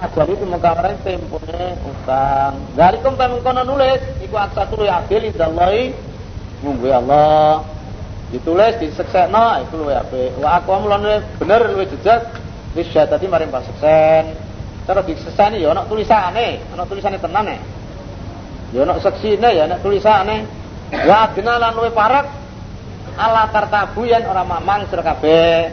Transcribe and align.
ajar 0.00 0.26
itu 0.30 0.44
mengkawarai 0.48 0.96
tempone 1.04 1.76
utang. 1.84 2.54
Dalikum 2.72 3.18
ta 3.20 3.28
mengkono 3.28 3.62
nulis 3.68 4.00
iku 4.24 4.40
aksa 4.40 4.64
turu 4.70 4.88
ya 4.88 5.04
adil 5.04 5.28
indallahi 5.28 5.92
munggu 6.64 6.88
Allah. 6.88 7.66
Ditulis 8.32 8.80
diseksekno 8.80 9.60
iku 9.68 9.84
luwe 9.84 9.92
apik. 9.92 10.40
Wa 10.40 10.62
aqwam 10.62 10.88
lan 10.88 11.20
bener 11.36 11.68
luwe 11.68 11.84
jejak 11.84 12.32
wis 12.72 12.88
tadi 12.88 13.28
maring 13.28 13.52
paseksen. 13.52 14.32
Terus 14.82 15.04
disekseni 15.06 15.62
ya 15.62 15.76
ana 15.76 15.84
tulisane, 15.86 16.58
ana 16.72 16.82
tulisane 16.88 17.20
tenan 17.20 17.46
e. 17.52 17.58
Ya 18.72 18.88
ana 18.88 18.96
seksine 18.98 19.48
ya 19.52 19.68
ana 19.68 19.76
tulisane. 19.84 20.48
Wa 20.92 21.28
adina 21.28 21.60
lan 21.60 21.76
luwe 21.76 21.92
parek 21.92 22.26
ala 23.20 23.52
tartabu 23.52 24.08
yen 24.08 24.24
ora 24.24 24.42
mamang 24.42 24.88
sira 24.88 25.04
kabeh. 25.04 25.68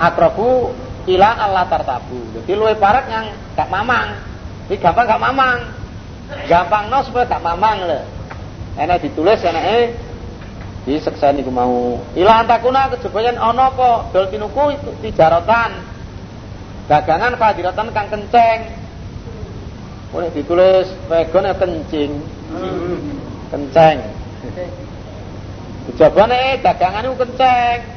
Akrabu 0.00 0.72
ila 1.06 1.30
Allah 1.38 1.64
tartabu. 1.70 2.18
Jadi 2.34 2.52
luwe 2.58 2.74
parek 2.74 3.06
yang 3.06 3.26
gak 3.54 3.70
mamang. 3.70 4.18
Ini 4.66 4.76
gampang 4.82 5.06
gak 5.06 5.22
mamang. 5.22 5.58
Gampang 6.50 6.90
no 6.90 6.98
supaya 7.06 7.30
gak 7.30 7.42
mamang 7.42 7.86
lho. 7.86 8.00
Enak 8.76 9.00
ditulis 9.06 9.40
enake 9.46 9.94
disekseni 10.84 11.46
ku 11.46 11.54
mau. 11.54 12.02
Ila 12.18 12.42
antakuna 12.42 12.90
kejebayan 12.92 13.38
ana 13.38 13.70
apa 13.70 14.10
dol 14.10 14.26
tinuku 14.28 14.76
tijaratan. 15.06 15.94
Dagangan 16.86 17.34
kadiratan 17.38 17.90
kang 17.94 18.06
kenceng. 18.10 18.70
Boleh 20.10 20.30
ditulis 20.34 20.90
pegon 21.06 21.50
kencing. 21.54 22.10
Kenceng. 23.50 23.98
Jabane 25.94 26.58
dagangan 26.62 27.06
itu 27.06 27.16
kenceng. 27.18 27.95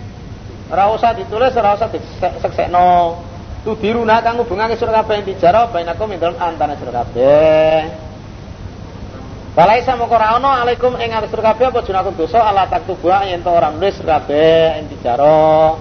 Ora 0.70 0.94
usah 0.94 1.18
ditulis, 1.18 1.58
ora 1.58 1.74
usah 1.74 1.90
diseksekno. 1.90 3.18
Tu 3.60 3.76
diruna 3.84 4.24
kang 4.24 4.40
hubungake 4.40 4.80
sira 4.80 5.04
kabeh 5.04 5.26
dijaro 5.28 5.68
bainakum 5.74 6.08
indal 6.16 6.38
antara 6.40 6.80
sira 6.80 7.04
kabeh. 7.04 8.08
Balaisa 9.52 10.00
moko 10.00 10.16
ora 10.16 10.40
ana 10.40 10.64
alaikum 10.64 10.96
ing 10.96 11.12
atas 11.12 11.36
kabeh 11.36 11.68
apa 11.68 11.84
junakum 11.84 12.16
dosa 12.16 12.40
ala 12.40 12.72
taktubu 12.72 13.12
yen 13.28 13.44
to 13.44 13.52
ora 13.52 13.68
nulis 13.74 14.00
kabeh 14.00 14.80
ing 14.80 14.88
dijaro. 14.88 15.76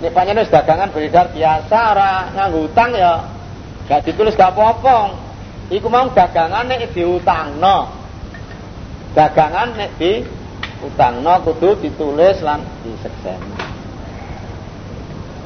Nek 0.00 0.16
pancen 0.16 0.40
wis 0.40 0.48
dagangan 0.48 0.88
beredar 0.96 1.28
biasa 1.36 1.78
ora 1.92 2.10
nganggo 2.32 2.72
utang 2.72 2.96
ya 2.96 3.20
gak 3.84 4.08
ditulis 4.08 4.32
gak 4.32 4.56
apa-apa. 4.56 5.12
Iku 5.68 5.92
mau 5.92 6.08
dagangan 6.08 6.64
nek 6.72 6.96
diutangno. 6.96 8.00
Dagangan 9.12 9.76
nek 9.76 10.00
utangno 10.80 11.34
kudu 11.44 11.84
ditulis 11.84 12.40
lan 12.40 12.64
disekseni. 12.80 13.69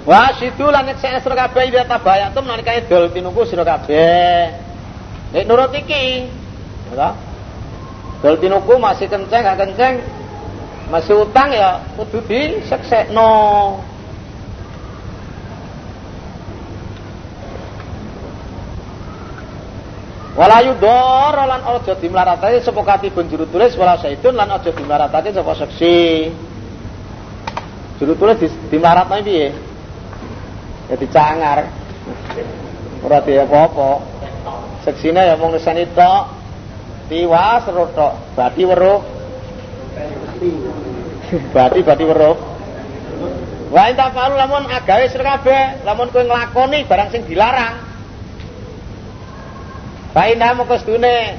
Wa 0.05 0.37
sidu 0.37 0.69
lan 0.69 0.85
nek 0.85 1.01
sira 1.01 1.21
kabeh 1.21 1.73
ida 1.73 1.89
tabayatum 1.89 2.45
nalika 2.45 2.77
dol 2.85 3.09
tinuku 3.09 3.49
sira 3.49 3.65
kabeh. 3.65 4.53
Nek 5.33 5.45
nurut 5.49 5.73
iki, 5.73 6.29
ya. 6.93 7.17
Dol 8.21 8.37
tinuku 8.37 8.77
masih 8.77 9.09
kenceng 9.09 9.43
gak 9.45 9.59
kenceng 9.65 10.05
masih 10.93 11.25
utang 11.25 11.49
ya 11.49 11.81
kudu 11.97 12.21
diseksekno. 12.29 13.33
Wala 20.35 20.59
yudor 20.67 21.33
lan 21.33 21.63
aja 21.63 21.95
dimlaratake 21.95 22.59
sapa 22.61 22.83
katibun 22.83 23.31
juru 23.31 23.47
tulis 23.47 23.73
wala 23.79 23.95
saitun 23.97 24.35
lan 24.35 24.51
aja 24.51 24.69
dimlaratake 24.69 25.33
sapa 25.33 25.53
seksi. 25.57 26.29
Juru 28.03 28.13
tulis 28.19 28.53
dimlaratake 28.69 29.23
piye? 29.25 29.49
Ya 30.89 30.97
dicangar. 30.99 31.69
Ora 33.05 33.19
di 33.25 33.37
apa-apa. 33.37 33.91
Seksine 34.85 35.25
ya 35.25 35.37
mung 35.37 35.53
nesani 35.53 35.89
tok. 35.93 36.25
Tiwas 37.09 37.65
ro 37.69 37.93
tok 37.93 38.13
bati 38.33 38.63
weruh. 38.65 39.01
Bati 41.53 41.81
bati 41.85 42.05
weruh. 42.05 42.37
Wa 43.69 43.91
enta 43.91 44.09
palu 44.15 44.39
lamun 44.39 44.71
agawe 44.71 45.11
sira 45.11 45.41
lamun 45.85 46.09
kowe 46.15 46.25
barang 46.89 47.09
sing 47.13 47.27
dilarang. 47.29 47.75
Fa 50.15 50.31
inna 50.31 50.55
moko 50.55 50.79
sedune 50.79 51.37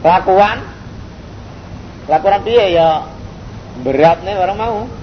kelakuan. 0.00 0.58
Kelakuan 2.08 2.42
piye 2.42 2.74
ya? 2.74 3.06
Beratne 3.86 4.32
orang 4.34 4.58
mau. 4.58 5.01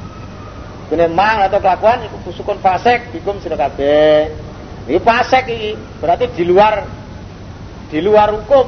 Kene 0.90 1.06
mang 1.06 1.46
atau 1.46 1.62
kelakuan 1.62 2.02
iku 2.02 2.18
fusukun 2.26 2.58
fasek 2.66 3.14
bikum 3.14 3.38
sira 3.38 3.54
kabeh. 3.54 4.34
Iki 4.90 4.98
fasek 5.06 5.46
iki, 5.46 5.78
berarti 6.02 6.34
di 6.34 6.44
luar 6.50 6.82
di 7.94 8.02
luar 8.02 8.34
hukum. 8.34 8.66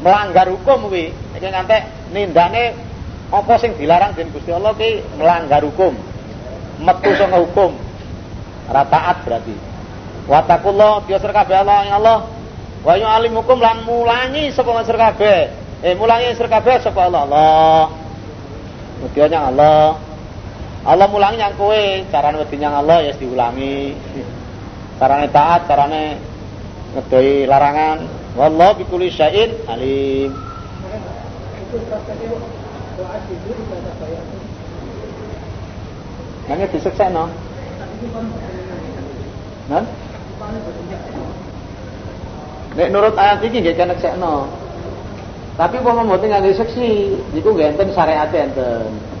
Melanggar 0.00 0.48
hukum 0.48 0.88
kuwi. 0.88 1.12
Iki 1.36 1.48
ngantek 1.52 1.84
nindane 2.16 2.72
apa 3.28 3.60
sing 3.60 3.76
dilarang 3.76 4.16
dening 4.16 4.32
Gusti 4.32 4.56
Allah 4.56 4.72
ki 4.72 5.04
melanggar 5.20 5.60
hukum. 5.60 5.92
Metu 6.80 7.12
saka 7.12 7.36
hukum. 7.44 7.76
Ora 8.72 8.80
taat 8.88 9.20
berarti. 9.28 9.52
Wa 10.24 10.40
taqullah 10.48 11.04
biasa 11.04 11.28
kabeh 11.28 11.60
Allah 11.60 11.84
ya 11.84 12.00
Allah. 12.00 12.18
Wa 12.80 12.96
yu'allimukum 12.96 13.60
lan 13.60 13.84
mulangi 13.84 14.48
sapa 14.48 14.80
kabeh. 14.80 15.52
Eh 15.84 15.92
mulangi 15.92 16.32
sira 16.32 16.48
kabeh 16.48 16.80
sapa 16.80 17.04
Allah. 17.04 17.28
Allah. 17.28 17.84
Allah. 19.44 20.09
Allah 20.80 21.06
mulangi 21.12 21.44
yang 21.44 21.52
kowe, 21.60 21.84
carane 22.08 22.40
wedi 22.40 22.56
Allah 22.64 23.04
ya 23.04 23.12
diulangi. 23.12 23.92
Carane 24.96 25.28
taat, 25.28 25.68
carane 25.68 26.16
ngedoi 26.96 27.44
larangan. 27.44 27.98
Wallahu 28.32 28.80
bikulli 28.80 29.12
syai'in 29.12 29.52
alim. 29.68 30.32
Nanya 36.48 36.66
diseksekno. 36.72 37.28
Nah? 39.68 39.84
Nek 42.70 42.88
nurut 42.88 43.14
ayat 43.20 43.44
iki 43.44 43.60
nggih 43.60 43.76
kena 43.76 43.94
sekno. 44.00 44.48
Tapi 45.60 45.76
umpama 45.76 46.08
mboten 46.08 46.32
nganggo 46.32 46.56
seksi, 46.56 47.20
niku 47.36 47.52
nggih 47.52 47.76
enten 47.76 47.92
syariat 47.92 48.32
enten. 48.32 49.19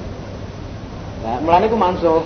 Nah, 1.20 1.36
mulane 1.44 1.68
ku 1.68 1.76
mansuh. 1.76 2.24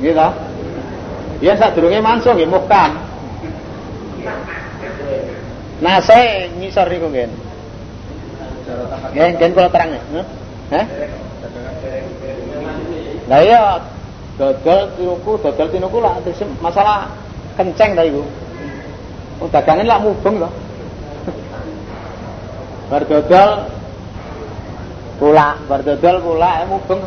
Nggih 0.00 0.12
ta? 0.12 0.28
Ya 1.40 1.56
sadurunge 1.56 2.04
mansuh 2.04 2.36
nggih 2.36 2.50
muhkam. 2.50 3.00
Nah, 5.82 5.98
saya 6.04 6.52
ngisor 6.60 6.86
niku 6.92 7.08
nggih. 7.08 7.32
Nggih, 9.16 9.28
nggih 9.40 9.48
kula 9.56 9.68
terang. 9.72 9.96
Hah? 10.72 10.86
Lah 13.30 13.40
iya 13.40 13.60
dodol 14.36 14.92
tinuku, 14.98 15.32
dodol 15.40 15.68
tinuku 15.70 15.98
lah 16.02 16.18
masalah 16.60 17.08
kenceng 17.56 17.96
ta 17.96 18.02
iku. 18.04 18.20
Oh, 19.40 19.48
dagangan 19.50 19.86
lah 19.88 19.98
mubeng 19.98 20.36
to. 20.42 20.50
Bar 22.90 23.02
dodol 23.08 23.50
Kula, 25.22 25.54
berdodol 25.70 26.18
kula 26.18 26.66
mubeng. 26.66 26.98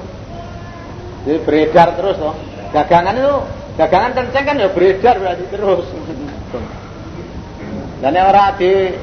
Jadi 1.27 1.35
beredar 1.43 1.99
terus 1.99 2.15
toh. 2.15 2.31
Dagangan 2.71 3.11
itu 3.19 3.43
dagangan 3.75 4.15
kenceng 4.15 4.47
kan 4.47 4.55
ya 4.55 4.71
beredar 4.71 5.19
berarti 5.19 5.43
terus. 5.51 5.83
Dan 7.99 8.15
orang 8.15 8.55
di 8.55 8.95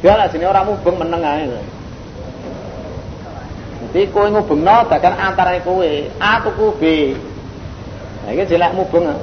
dia 0.00 0.16
lah 0.16 0.32
sini 0.32 0.48
orang 0.48 0.72
mubeng 0.72 0.96
meneng 0.96 1.20
aja. 1.20 1.60
Jadi 3.84 4.08
kowe 4.08 4.24
ngubengno 4.32 4.88
dagang 4.88 5.20
antara 5.20 5.60
kowe 5.60 6.08
A 6.16 6.40
tuku 6.40 6.66
B. 6.80 7.12
Nah 8.24 8.32
iki 8.32 8.56
jelek 8.56 8.72
mubeng. 8.72 9.04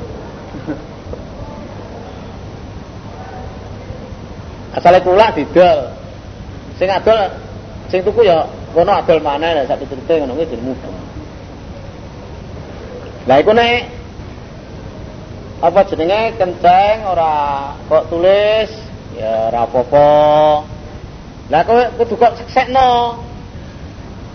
Asale 4.77 5.01
kula 5.01 5.33
didol. 5.33 5.89
Sing 6.77 6.85
adol 6.93 7.33
sing 7.89 8.05
tuku 8.05 8.21
ya 8.21 8.45
kono 8.77 8.93
adol 8.93 9.25
mana 9.25 9.57
lah 9.57 9.65
sak 9.65 9.81
piturute 9.81 10.21
ngono 10.21 10.37
kuwi 10.37 10.53
jeneng 10.53 10.69
mubeng. 10.69 10.93
Lah 13.25 13.41
iku 13.41 13.51
nek 13.57 13.89
apa 15.65 15.79
jenenge 15.89 16.37
kenceng 16.37 17.09
ora 17.09 17.33
kok 17.89 18.13
tulis 18.13 18.69
ya 19.17 19.49
ora 19.49 19.65
apa-apa. 19.65 20.09
Lah 21.49 21.61
kowe 21.65 21.83
kudu 21.97 22.13
kok 22.21 22.37
seksekno. 22.37 23.17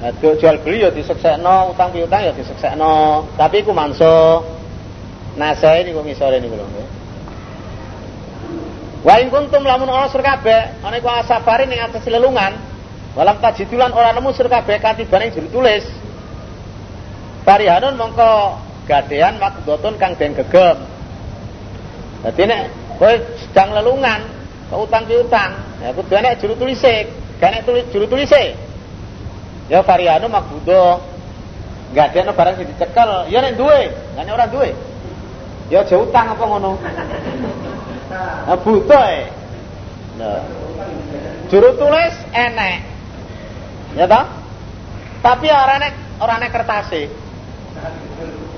Nah, 0.02 0.10
jual 0.18 0.58
beli 0.66 0.82
ya 0.82 0.90
diseksekno, 0.90 1.70
utang 1.70 1.94
piutang 1.94 2.26
ya 2.26 2.34
diseksekno. 2.34 3.22
Tapi 3.38 3.62
iku 3.62 3.70
manso. 3.70 4.42
Nah, 5.38 5.54
saya 5.54 5.86
niku 5.86 6.02
ngisore 6.02 6.42
niku 6.42 6.58
lho. 6.58 6.66
Wa 9.06 9.22
in 9.22 9.30
kuntum 9.30 9.62
lamun 9.62 9.86
ana 9.86 10.10
sur 10.10 10.18
kabeh, 10.18 10.82
ana 10.82 10.98
iku 10.98 11.06
asabari 11.06 11.70
ning 11.70 11.78
atas 11.78 12.02
lelungan, 12.10 12.71
Walam 13.12 13.44
tajidulan 13.44 13.92
orang 13.92 14.16
nemu 14.16 14.32
sira 14.32 14.48
kabeh 14.48 14.80
katiban 14.80 15.28
ing 15.28 15.36
juru 15.36 15.48
tulis. 15.60 15.84
Parihanun 17.44 18.00
mongko 18.00 18.56
gadean 18.88 19.36
makdotun 19.36 20.00
kang 20.00 20.16
den 20.16 20.32
gegem. 20.32 20.78
Dadi 22.24 22.42
nek 22.48 22.62
kowe 22.96 23.12
sedang 23.36 23.76
lelungan, 23.76 24.20
utang 24.72 25.04
piutang, 25.04 25.58
ya 25.82 25.90
kudu 25.92 26.16
juru 26.40 26.54
tulise, 26.54 27.10
gak 27.42 27.50
enek 27.52 27.62
tulis, 27.66 27.84
juru 27.92 28.06
tulise. 28.08 28.56
Ya 29.68 29.84
varianu 29.84 30.30
makbudo. 30.32 31.02
Gadean 31.92 32.32
barang 32.32 32.56
sing 32.56 32.66
dicekel, 32.72 33.28
ya 33.28 33.44
nek 33.44 33.60
duwe, 33.60 33.92
gak 34.16 34.24
nek 34.24 34.32
ora 34.32 34.46
duwe. 34.48 34.72
Ya 35.68 35.84
aja 35.84 36.00
utang 36.00 36.32
apa 36.32 36.44
ngono. 36.44 36.80
Nah, 38.12 38.56
butuh 38.60 39.04
e. 39.08 39.20
Nah. 40.16 40.40
Juru 41.48 41.76
tulis 41.76 42.14
enek. 42.32 42.91
Ya 43.96 44.08
toh? 44.08 44.24
Tapi 45.22 45.46
ora 45.52 45.76
nek 45.78 45.94
ora 46.18 46.34
nek 46.40 46.50
kertase. 46.50 47.02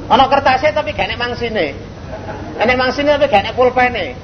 Ana 0.09 0.29
kertase 0.29 0.71
tapi 0.71 0.93
gak 0.93 1.11
nek 1.11 1.19
mangsine. 1.21 1.75
Enek 2.61 2.77
mangsine 2.77 3.17
tapi 3.17 3.27
gak 3.29 3.45
nek 3.45 3.57
pulpene. 3.57 4.15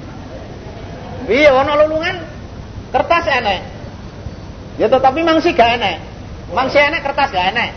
Piye 1.27 1.51
ana 1.51 1.73
lulungan 1.85 2.17
kertas 2.95 3.27
enek. 3.29 3.61
Ya 4.79 4.87
tetapi 4.89 5.21
mangsi 5.21 5.53
gak 5.53 5.81
enek. 5.81 5.97
Mangsi 6.55 6.79
enek 6.79 7.05
kertas 7.05 7.33
gak 7.33 7.53
enek. 7.53 7.71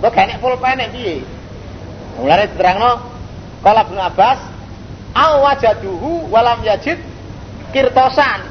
Kok 0.00 0.10
gak 0.12 0.24
enek 0.30 0.38
pulpene 0.40 0.84
piye? 0.92 1.24
Mulane 2.20 2.46
diterangno 2.54 2.90
Kala 3.64 3.88
Ibnu 3.88 3.96
Abbas, 3.96 4.38
"Aw 5.16 5.32
wajaduhu 5.40 6.28
walam 6.28 6.60
yajid 6.62 7.00
kirtosan." 7.72 8.44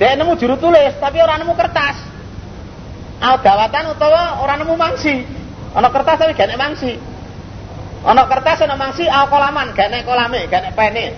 Dia 0.00 0.16
nemu 0.16 0.32
juru 0.40 0.56
tulis 0.56 0.96
tapi 0.96 1.20
orang 1.20 1.44
nemu 1.44 1.52
kertas. 1.52 2.15
Aw 3.16 3.34
dawatan 3.40 3.96
utawa 3.96 4.44
orang 4.44 4.60
nemu 4.64 4.74
mangsi. 4.76 5.24
Ana 5.72 5.88
kertas 5.88 6.20
tapi 6.20 6.36
gak 6.36 6.52
mangsi. 6.56 7.00
Ana 8.04 8.28
kertas 8.28 8.60
ana 8.64 8.76
mangsi 8.76 9.08
aw 9.08 9.28
kolaman, 9.28 9.72
gak 9.72 9.88
nek 9.88 10.04
kolame, 10.04 10.44
gak 10.48 10.62
nek 10.62 10.76
pene. 10.76 11.16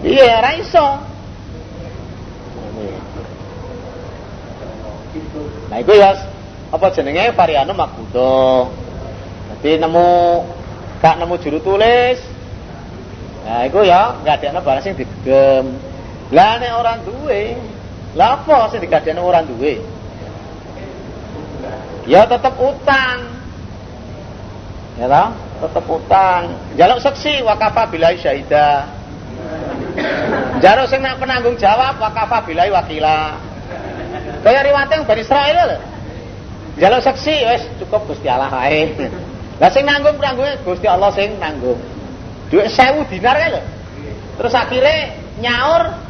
Iya, 0.00 0.40
ra 0.40 0.52
iso. 0.56 0.88
Nah, 5.70 5.78
itu 5.78 5.92
ya 5.92 6.10
apa 6.70 6.86
jenenge 6.94 7.36
varianum 7.36 7.76
makbudo. 7.76 8.70
Jadi 9.60 9.76
nemu 9.76 10.08
gak 11.04 11.20
nemu 11.20 11.34
juru 11.40 11.58
tulis. 11.60 12.18
Nah, 13.44 13.68
itu 13.68 13.80
ya 13.84 14.20
gak 14.24 14.40
ada 14.40 14.60
barang 14.60 14.84
sing 14.84 14.96
digem. 14.96 15.76
Lah 16.30 16.62
nek 16.62 16.72
orang 16.80 16.98
duwe, 17.02 17.58
lah 18.18 18.42
apa 18.42 18.74
sing 18.74 18.82
digadekno 18.82 19.22
orang 19.22 19.46
duwe? 19.46 19.78
Ya 22.10 22.26
tetep 22.26 22.54
utang. 22.58 23.16
Ya 24.98 25.06
toh? 25.06 25.28
Tetep 25.62 25.84
utang. 25.86 26.42
Jaluk 26.74 26.98
seksi 26.98 27.44
wakafa 27.46 27.86
bilai 27.86 28.18
syahida. 28.18 28.90
Jaluk 30.58 30.90
sing 30.90 31.06
nak 31.06 31.22
penanggung 31.22 31.54
jawab 31.54 32.02
wakafa 32.02 32.42
bilai 32.50 32.66
wakila. 32.74 33.38
Kaya 34.42 34.66
yang 34.66 35.06
Bani 35.06 35.22
Israel 35.22 35.56
lho. 35.70 35.78
Jaluk 36.82 37.00
seksi 37.06 37.34
wis 37.46 37.62
cukup 37.78 38.10
Gusti 38.10 38.26
Allah 38.26 38.50
wae. 38.50 38.90
Lah 39.62 39.70
sing 39.70 39.86
nanggung 39.86 40.18
penanggunge 40.18 40.66
Gusti 40.66 40.90
Allah 40.90 41.14
sing 41.14 41.38
nanggung. 41.38 41.78
Duit 42.50 42.72
sewu 42.74 43.06
dinar 43.06 43.38
kan 43.38 43.54
lho. 43.54 43.62
Terus 44.40 44.54
akhirnya 44.56 45.14
nyaur 45.38 46.09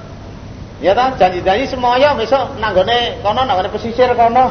ya 0.81 0.97
ta 0.97 1.13
janji-janji 1.17 1.69
semuanya 1.69 2.17
besok 2.17 2.57
nanggone 2.57 3.21
kono 3.21 3.45
nanggone 3.45 3.69
pesisir 3.69 4.13
kono. 4.17 4.49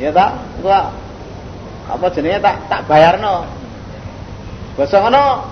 Ya 0.00 0.14
ta? 0.14 0.32
Gua 0.62 0.88
apa 1.90 2.06
jenenge 2.14 2.38
tak 2.40 2.56
tak 2.70 2.80
bayarno. 2.86 3.44
Basa 4.78 5.02
ngono 5.02 5.44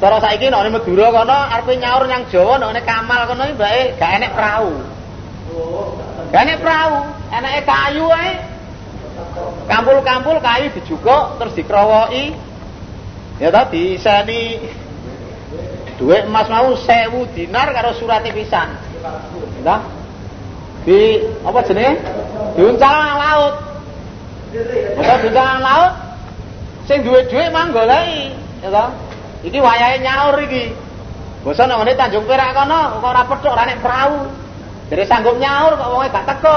cara 0.00 0.20
saiki 0.20 0.52
nek 0.52 0.68
Madura 0.68 1.08
kono 1.10 1.36
arepe 1.48 1.72
nyaur 1.80 2.04
nyang 2.06 2.28
Jawa 2.28 2.60
nek 2.60 2.84
Kamal 2.84 3.24
kono 3.26 3.42
iki 3.48 3.56
bae 3.56 3.80
gak 3.96 4.10
enek 4.20 4.32
perahu. 4.36 4.72
Gak 6.30 6.42
enek 6.46 6.60
perahu, 6.62 6.96
eneke 7.32 7.60
kayu 7.66 8.06
ae. 8.12 8.32
Kampul-kampul 9.66 10.36
kayu 10.44 10.70
dijukuk 10.76 11.40
terus 11.40 11.56
dikrowoki. 11.56 12.36
Ya 13.40 13.48
tadi 13.48 13.96
diseni 13.96 14.60
duit 15.96 16.28
emas 16.28 16.48
mau 16.52 16.76
sewu 16.76 17.24
dinar 17.32 17.72
karo 17.72 17.96
surat 17.96 18.24
pisan. 18.28 18.89
Nah, 19.64 19.80
di 20.84 21.20
apa 21.44 21.60
jenenge? 21.64 21.92
Diuncal 22.56 22.92
nang 22.92 23.16
laut. 23.16 23.54
Diuncal 24.52 25.44
nang 25.44 25.62
laut. 25.64 25.92
Sing 26.84 27.06
duwe-duwe 27.06 27.48
mang 27.54 27.70
goleki, 27.70 28.34
ya 28.60 28.68
ta? 28.68 28.84
Iki 29.46 29.58
wayahe 29.62 30.02
nyaur 30.04 30.36
iki. 30.44 30.74
Basa 31.40 31.64
nang 31.64 31.80
ngene 31.80 31.96
Tanjung 31.96 32.28
Perak 32.28 32.52
kono 32.52 33.00
kok 33.00 33.08
ora 33.08 33.22
petuk 33.24 33.52
ora 33.56 33.64
nek 33.64 33.80
perahu. 33.80 34.28
Jadi 34.92 35.04
sanggup 35.08 35.40
nyaur 35.40 35.80
kok 35.80 35.88
wonge 35.88 36.08
gak 36.12 36.26
teko. 36.28 36.56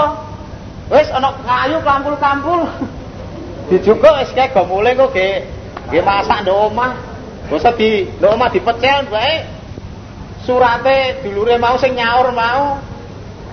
Wis 0.92 1.08
kayu 1.48 1.78
kampul-kampul. 1.80 2.68
Dijukuk 3.72 4.14
wis 4.20 4.36
kae 4.36 4.52
go 4.52 4.68
mulih 4.68 5.00
kok 5.00 5.16
ge 5.16 5.48
ge 5.88 6.00
masak 6.04 6.44
ndok 6.44 6.72
omah. 6.72 6.92
Basa 7.48 7.72
di 7.80 8.04
ndok 8.20 8.36
omah 8.36 8.50
dipecel 8.52 9.08
bae. 9.08 9.63
Surate 10.44 11.24
dulure 11.24 11.56
mau 11.56 11.80
sing 11.80 11.96
nyaur 11.96 12.36
mau 12.36 12.76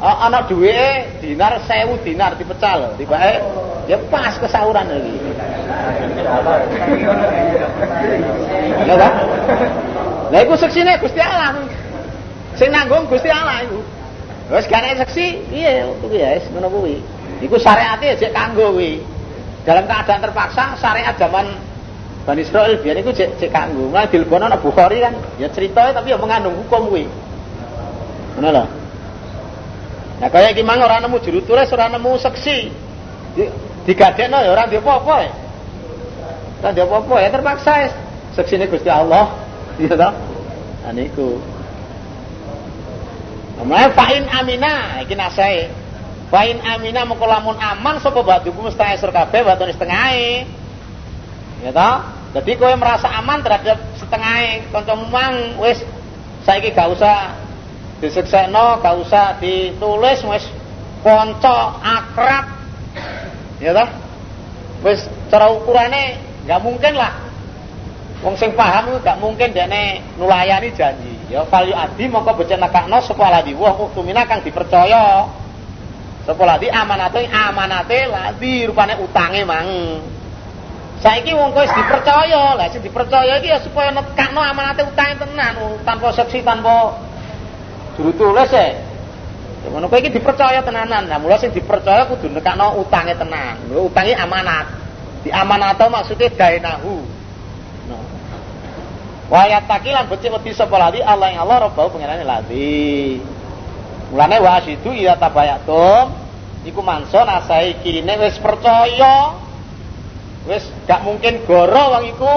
ana 0.00 0.42
duweke 0.48 1.22
dinar 1.22 1.60
1000 1.62 2.02
dinar 2.02 2.34
dipecal 2.34 2.96
tibake 2.98 3.38
ya 3.86 3.96
pas 4.10 4.34
kesauran 4.40 4.90
iki. 4.90 5.14
Ya 8.86 8.94
ta? 8.96 9.08
Lah 10.30 10.40
iku 10.46 10.54
seksine 10.58 10.98
Gusti 10.98 11.20
Allah. 11.22 11.62
Sing 12.58 12.74
nanggung 12.74 13.06
Gusti 13.06 13.30
Allah 13.30 13.66
iku. 13.66 13.78
Wis 14.50 14.66
gak 14.66 14.82
nek 14.82 15.06
seksi, 15.06 15.46
piye 15.46 15.86
kuwi 16.02 16.18
ya 16.18 16.34
wis 16.34 16.50
ngono 16.50 16.66
kuwi. 16.74 16.98
Iku 17.38 17.54
syariate 17.54 18.18
jek 18.18 18.34
kanggo 18.34 18.74
kuwi. 18.74 18.98
Dalam 19.62 19.86
keadaan 19.86 20.24
terpaksa 20.24 20.74
syariat 20.74 21.14
zaman 21.14 21.46
Bani 22.28 22.44
Israel 22.44 22.76
biar 22.84 23.00
itu 23.00 23.10
cek 23.16 23.40
cek 23.40 23.50
kanggo. 23.50 23.88
Mulai 23.88 24.12
dilebono 24.12 24.44
ana 24.44 24.60
Bukhari 24.60 25.00
kan, 25.00 25.16
ya 25.40 25.48
ceritanya 25.48 25.96
tapi 25.96 26.12
ya 26.12 26.18
mengandung 26.20 26.52
hukum 26.60 26.92
kuwi. 26.92 27.08
Ngono 28.36 28.48
lho. 28.52 28.64
Nah 30.20 30.28
kaya 30.28 30.52
iki 30.52 30.60
mang 30.60 30.84
ora 30.84 31.00
nemu 31.00 31.16
juru 31.24 31.40
tulis, 31.48 31.72
ora 31.72 31.88
nemu 31.88 32.20
seksi. 32.20 32.68
Digadekno 33.88 34.36
ya 34.44 34.52
ora 34.52 34.68
ndek 34.68 34.84
apa-apa 34.84 35.14
ya. 35.24 35.32
Ora 36.60 36.68
ndek 36.76 36.84
apa-apa 36.84 37.14
ya 37.24 37.28
terpaksa 37.32 37.72
ya. 37.88 37.88
Seksine 38.36 38.68
Gusti 38.68 38.92
Allah. 38.92 39.26
Iya 39.80 39.96
toh? 39.96 40.12
Nah 40.84 40.92
niku. 40.92 41.40
Mulai 43.64 43.88
fa'in 43.96 44.28
amina 44.28 45.00
iki 45.00 45.16
nasae. 45.16 45.72
Fa'in 46.28 46.60
amina 46.60 47.08
mengko 47.08 47.24
lamun 47.24 47.56
aman 47.56 47.96
sapa 47.96 48.20
baduku 48.20 48.60
mesti 48.60 48.84
esur 48.92 49.08
kabeh 49.08 49.40
batone 49.40 49.72
setengahe. 49.72 50.59
Ya 51.60 51.70
toh? 51.76 51.96
Jadi 52.30 52.56
kowe 52.56 52.72
merasa 52.78 53.10
aman 53.10 53.42
terhadap 53.44 53.78
setengahe 53.98 54.64
kanca 54.70 54.94
mang 54.94 55.58
wis 55.60 55.82
saiki 56.46 56.72
gak 56.72 56.88
usah 56.94 57.36
diseksekno, 58.00 58.80
gak 58.80 58.96
usah 58.96 59.36
ditulis 59.42 60.24
wis 60.24 60.44
kanca 61.04 61.76
akrab. 61.84 62.46
Ya 63.60 63.76
toh? 63.76 63.88
Wis 64.88 65.04
cara 65.28 65.52
ukurane 65.52 66.16
gak 66.48 66.64
mungkin 66.64 66.96
lah. 66.96 67.28
Wong 68.20 68.36
sing 68.36 68.52
paham 68.56 69.00
gak 69.00 69.20
mungkin 69.20 69.52
dene 69.52 70.00
nulayani 70.16 70.72
janji. 70.72 71.12
Ya 71.28 71.44
valyu 71.44 71.76
adi 71.76 72.08
mongko 72.08 72.40
becek 72.40 72.56
nekakno 72.56 73.04
sapa 73.04 73.28
ladi 73.28 73.52
wa 73.52 73.76
uktumina 73.76 74.24
kang 74.24 74.40
dipercaya. 74.40 75.28
Sapa 76.24 76.42
ladi 76.44 76.72
amanate 76.72 77.28
amanate 77.28 78.08
ladi 78.08 78.64
rupane 78.64 78.96
utange 79.00 79.44
mang. 79.44 79.68
Saiki 81.00 81.32
wong 81.32 81.56
kowe 81.56 81.64
dipercaya, 81.64 82.60
lah 82.60 82.68
sing 82.68 82.84
dipercaya 82.84 83.40
iki 83.40 83.48
ya 83.48 83.56
supaya 83.64 83.88
nekakno 83.88 84.44
amanate 84.44 84.84
utange 84.84 85.16
tenan, 85.24 85.80
tanpa 85.80 86.12
seksi 86.12 86.44
tanpa 86.44 86.92
juru 87.96 88.12
tulis 88.12 88.52
ya. 88.52 88.76
Ya 89.64 89.68
ngono 89.72 89.88
kowe 89.88 89.96
iki 89.96 90.12
dipercaya 90.12 90.60
tenanan. 90.60 91.08
Nah, 91.08 91.16
mula 91.16 91.40
sing 91.40 91.56
dipercaya 91.56 92.04
kudu 92.04 92.28
nekakno 92.28 92.84
utange 92.84 93.16
tenan. 93.16 93.56
Lho 93.72 93.88
utange 93.88 94.12
amanat. 94.12 94.68
Diamanato 95.24 95.88
maksudnya 95.88 96.28
dainahu. 96.36 97.20
Wayat 99.30 99.70
takilan 99.70 100.10
becik 100.10 100.34
wedi 100.34 100.50
sapa 100.50 100.74
ladi 100.74 100.98
Allah 101.06 101.30
yang 101.30 101.46
Allah 101.46 101.70
robbau 101.70 101.86
pengenane 101.94 102.26
ladi. 102.26 103.22
Mulane 104.10 104.42
wasidu 104.42 104.90
ida 104.90 105.14
tabayatum 105.14 106.10
iku 106.66 106.82
manso 106.82 107.22
nasai 107.22 107.78
kine 107.78 108.10
wis 108.18 108.36
percaya. 108.42 109.48
Wis 110.50 110.66
gak 110.90 111.06
mungkin 111.06 111.46
goro 111.46 111.94
wong 111.94 112.04
iku. 112.10 112.34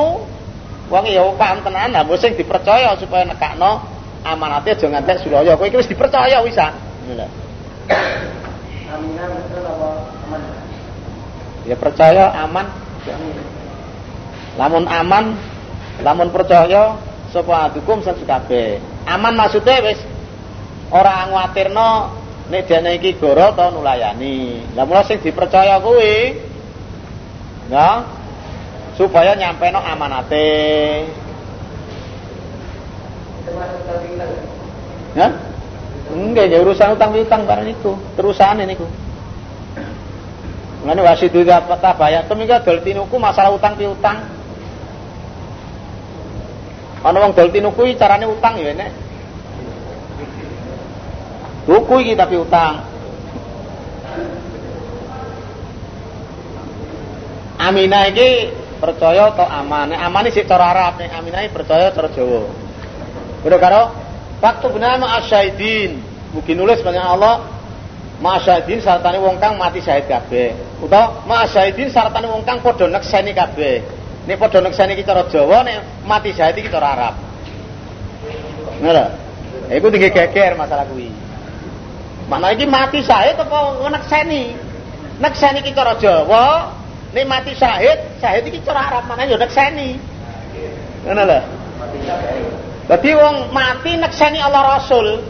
Wong 0.93 1.09
ya 1.09 1.25
paham 1.33 1.65
tenan 1.65 1.89
lah 1.89 2.05
sing 2.21 2.37
dipercaya 2.37 2.93
supaya 3.01 3.25
nekakno 3.25 3.81
amanate 4.21 4.77
aja 4.77 4.85
ngantek 4.85 5.25
Suraya. 5.25 5.57
Kowe 5.57 5.65
iki 5.65 5.81
wis 5.81 5.89
dipercaya 5.89 6.45
wisan. 6.45 6.77
Ngono 7.09 7.25
Aminah 8.93 9.25
betul 9.25 9.65
apa 9.65 9.89
aman? 10.29 10.41
Ya 11.65 11.75
percaya 11.75 12.29
aman 12.45 12.67
Lamun 14.53 14.85
aman, 14.85 15.33
lamun 16.05 16.29
percaya 16.29 16.93
sapa 17.33 17.73
adukum 17.73 18.05
sak 18.05 18.21
kabeh. 18.21 18.77
Aman 19.09 19.33
maksudnya 19.33 19.81
wis 19.81 19.97
ora 20.93 21.25
nguatirno 21.25 22.21
nek 22.53 22.69
dene 22.69 23.01
iki 23.01 23.17
goro 23.17 23.57
to 23.57 23.65
nulayani. 23.73 24.61
Lah 24.77 24.85
mula 24.85 25.01
sing 25.09 25.25
dipercaya 25.25 25.81
kuwi 25.81 26.37
ya 27.73 28.05
supaya 28.93 29.33
nyampe 29.33 29.73
no 29.73 29.81
amanate. 29.81 30.45
Ya? 35.17 35.27
Enggak, 36.13 36.45
ya 36.53 36.61
urusan 36.61 36.93
utang 36.93 37.09
piutang 37.09 37.49
barang 37.49 37.69
itu, 37.73 37.97
terusan 38.13 38.61
ini 38.61 38.77
ku. 38.77 38.85
Ngene 40.83 41.01
wasidu 41.01 41.47
ta 41.47 41.63
bayar 41.95 42.27
temika 42.27 42.61
dol 42.61 42.83
tinuku 42.83 43.15
masalah 43.17 43.55
utang 43.55 43.73
piutang. 43.79 44.29
Ana 47.01 47.17
wong 47.23 47.33
dol 47.33 47.49
tinuku 47.49 47.97
carane 47.97 48.27
utang 48.29 48.59
ya 48.59 48.75
nek. 48.75 48.91
Tuku 51.63 51.95
iki 52.03 52.13
tapi 52.19 52.35
utang. 52.35 52.92
Aminah 57.63 58.11
iki 58.11 58.51
percaya 58.83 59.31
atau 59.31 59.47
aman. 59.47 59.95
Nek 59.95 59.99
aman 60.03 60.27
iki 60.27 60.43
cara 60.43 60.75
Arab, 60.75 60.99
nek 60.99 61.15
Aminah 61.15 61.47
percaya 61.47 61.87
cara 61.95 62.11
Jawa. 62.11 62.43
Udah 63.43 63.59
karo 63.59 63.81
waktu 64.43 64.65
benar 64.71 64.99
ma'asyahidin. 64.99 65.91
Mungkin 66.35 66.55
nulis 66.59 66.83
banyak 66.83 67.03
Allah 67.03 67.47
ma'asyahidin 68.19 68.83
saratane 68.83 69.19
wong 69.23 69.39
kang 69.39 69.55
mati 69.55 69.79
syahid 69.79 70.07
kabeh. 70.11 70.55
Utawa 70.83 71.23
ma'asyahidin 71.23 71.87
saratane 71.91 72.27
wong 72.27 72.43
kang 72.43 72.59
padha 72.59 72.87
nekseni 72.91 73.31
kabeh. 73.31 73.83
Nek 74.27 74.39
padha 74.39 74.59
nekseni 74.63 74.95
iki 74.99 75.03
cara 75.07 75.23
Jawa, 75.31 75.63
nek 75.63 76.03
mati 76.03 76.35
syahid 76.35 76.59
iki 76.59 76.67
cara 76.67 76.87
Arab. 76.95 77.15
Ngono. 78.83 79.05
Iku 79.71 79.87
tinggi 79.87 80.11
geger 80.11 80.59
masalah 80.59 80.83
kuwi. 80.91 81.07
Mana 82.27 82.51
iki 82.51 82.67
mati 82.67 82.99
syahid 82.99 83.39
apa 83.39 83.79
nekseni? 83.87 84.55
Nekseni 85.23 85.63
iki 85.63 85.71
cara 85.71 85.95
Jawa, 85.99 86.71
nek 87.13 87.25
mati 87.29 87.53
syahid, 87.53 88.17
syahid 88.17 88.43
iki 88.49 88.59
cara 88.65 88.89
Arab 88.89 89.05
mana 89.05 89.29
yo 89.29 89.37
nekseni. 89.37 90.01
Ngono 91.05 91.23
lho. 91.29 91.39
Dadi 92.89 93.09
wong 93.13 93.53
mati 93.53 93.93
nekseni 93.95 94.41
Allah 94.41 94.81
Rasul. 94.81 95.21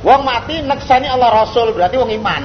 Wong 0.00 0.20
mati 0.24 0.64
nekseni 0.64 1.06
Allah 1.06 1.44
Rasul 1.44 1.76
berarti 1.76 1.96
wong 2.00 2.10
iman. 2.16 2.42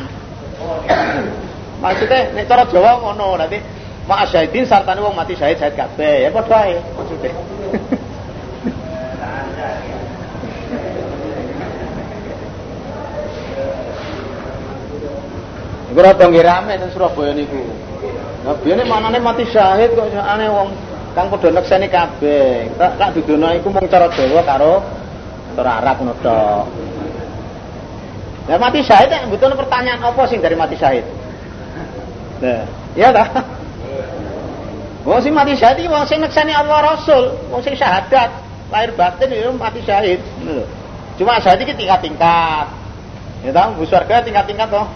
Maksudnya 1.84 2.32
nek 2.32 2.48
cara 2.48 2.64
Jawa 2.68 3.00
ngono, 3.00 3.36
nanti 3.36 3.60
mak 4.08 4.28
syahidin 4.32 4.68
sartane 4.68 5.00
wong 5.00 5.16
mati 5.16 5.36
syahid 5.40 5.60
syahid 5.60 5.76
kabeh. 5.80 6.28
Ya 6.28 6.30
padha 6.32 6.68
ae 6.68 6.80
maksudnya. 7.00 7.32
Iku 15.94 16.02
rada 16.02 16.26
rame 16.26 16.74
nang 16.74 16.90
Surabaya 16.90 17.38
niku. 17.38 17.62
Nah, 18.44 18.56
biyen 18.60 18.84
manane 18.84 19.24
mati 19.24 19.48
syahid 19.48 19.96
kok 19.96 20.12
aneh 20.12 20.52
wong 20.52 20.76
kang 21.16 21.32
padha 21.32 21.48
nekseni 21.48 21.88
kabeh. 21.88 22.68
Tak 22.76 23.00
tak 23.00 23.10
dudono 23.16 23.48
iku 23.56 23.72
mung 23.72 23.88
cara 23.88 24.12
Jawa 24.12 24.44
karo 24.44 24.84
cara 25.56 25.80
Arab. 25.80 26.04
Nah, 28.44 28.58
mati 28.60 28.84
syahid 28.84 29.08
nek 29.08 29.32
butuh 29.32 29.48
pertanyaan 29.56 30.04
apa 30.04 30.22
sing 30.28 30.44
dari 30.44 30.60
mati 30.60 30.76
syahid? 30.76 31.08
Nah, 32.44 32.68
iya 33.00 33.16
ta? 33.16 33.24
Wong 35.08 35.24
sing 35.24 35.32
mati 35.32 35.56
syahid 35.56 35.80
iki 35.80 35.88
wong 35.88 36.04
sing 36.04 36.20
nekseni 36.20 36.52
Allah 36.52 36.96
Rasul, 36.96 37.36
wong 37.48 37.64
sing 37.64 37.80
syahadat, 37.80 38.28
lahir 38.68 38.92
batin 39.00 39.32
itu 39.32 39.52
mati 39.56 39.80
syahid. 39.88 40.20
Cuma 41.16 41.40
syahid 41.40 41.64
iki 41.64 41.80
tingkat-tingkat. 41.80 42.68
Ya 43.44 43.52
tahu, 43.56 43.80
bu 43.80 43.84
surga 43.88 44.24
tingkat-tingkat 44.24 44.68
toh. 44.68 44.88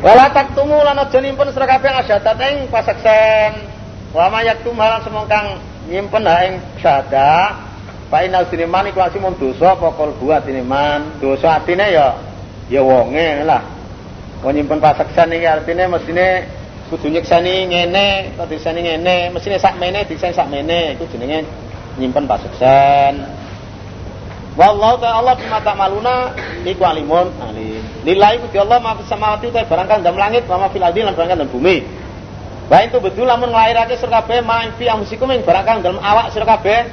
Wala 0.00 0.32
taktumu 0.32 0.80
lan 0.80 0.96
aja 0.96 1.20
nyimpen 1.20 1.52
sira 1.52 1.68
kabeh 1.68 1.92
asyadat 1.92 2.40
ing 2.40 2.72
pasaksen. 2.72 3.68
Wa 4.16 4.32
ma 4.32 4.40
yaktum 4.40 4.80
semongkang 5.04 5.60
nyimpen 5.92 6.24
ha 6.24 6.40
ing 6.48 6.56
syahadah. 6.80 7.68
Fa 8.08 8.24
inal 8.24 8.48
siniman 8.48 8.88
iku 8.88 9.04
asih 9.04 9.20
mung 9.20 9.36
dosa 9.36 9.76
apa 9.76 9.92
kalbu 9.92 10.32
atine 10.32 10.64
man. 10.64 11.20
Dosa 11.20 11.60
atine 11.60 11.92
ya 11.92 12.16
ya 12.72 12.80
wonge 12.80 13.44
lah. 13.44 13.60
Wong 14.40 14.56
nyimpen 14.56 14.80
pasaksen 14.80 15.36
iki 15.36 15.44
artine 15.44 15.84
mestine 15.84 16.48
kudu 16.88 17.12
nyekseni 17.12 17.68
ngene, 17.68 18.34
kudu 18.34 18.56
diseni 18.56 18.80
ngene, 18.82 19.30
mestine 19.36 19.60
sakmene 19.60 20.08
diseni 20.08 20.32
sakmene 20.32 20.96
iku 20.96 21.04
jenenge 21.12 21.44
nyimpen 22.00 22.24
pasaksen. 22.24 23.39
Wallahu 24.60 25.00
ta'ala 25.00 25.40
bima 25.40 25.64
ta'maluna 25.64 26.36
iku 26.68 26.84
alimun 26.84 27.32
alim. 27.40 27.80
Lillahi 28.04 28.44
kudu 28.44 28.60
Allah 28.60 28.76
ma 28.84 28.92
fis 29.00 29.08
samawati 29.08 29.48
ta 29.48 29.64
barang 29.64 29.88
kang 29.88 30.04
dalam 30.04 30.20
langit 30.20 30.44
ma 30.44 30.68
fil 30.68 30.84
ardi 30.84 31.00
lan 31.00 31.16
barang 31.16 31.28
kang 31.32 31.40
dalam 31.40 31.48
bumi. 31.48 31.80
Wa 32.68 32.84
itu 32.84 33.00
betul 33.00 33.24
lamun 33.24 33.56
nglairake 33.56 33.96
sira 33.96 34.20
kabeh 34.20 34.44
ma 34.44 34.68
fi 34.76 34.84
amsikum 34.92 35.32
ing 35.32 35.48
barang 35.48 35.64
kang 35.64 35.78
dalam 35.80 35.96
awak 35.96 36.28
sira 36.36 36.44
kabeh 36.44 36.92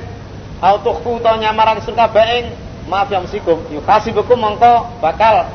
au 0.64 0.80
tukhfu 0.80 1.20
ta 1.20 1.36
nyamarake 1.36 1.84
sira 1.84 2.08
kabeh 2.08 2.26
ing 2.40 2.46
ma 2.88 3.04
fi 3.04 3.20
amsikum 3.20 3.60
yuhasibukum 3.68 4.40
mongko 4.40 5.04
bakal 5.04 5.52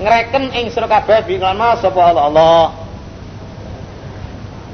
ngreken 0.00 0.56
ing 0.56 0.72
sira 0.72 0.88
kabeh 0.88 1.28
bi 1.28 1.36
lan 1.36 1.60
sapa 1.76 2.00
Allah 2.00 2.24
Allah. 2.24 2.64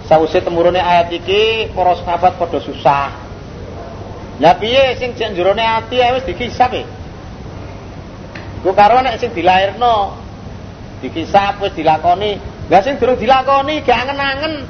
Sawise 0.06 0.38
temurune 0.38 0.78
ayat 0.78 1.10
iki 1.10 1.74
para 1.74 1.98
sahabat 1.98 2.38
padha 2.38 2.62
susah. 2.62 3.25
Lah 4.36 4.52
piye 4.60 4.92
sing 5.00 5.16
jek 5.16 5.32
jerone 5.32 5.64
ati 5.64 5.96
wis 5.96 6.24
dikisap 6.28 6.72
e. 6.76 6.82
Ku 8.60 8.76
karo 8.76 9.00
nek 9.00 9.16
sing 9.16 9.32
dilairno 9.32 10.12
dikisap 11.00 11.56
wis 11.64 11.72
dilakoni. 11.72 12.36
Lah 12.68 12.80
sing 12.84 13.00
durung 13.00 13.16
dilakoni 13.16 13.80
gak 13.80 14.04
angen-angen. 14.04 14.68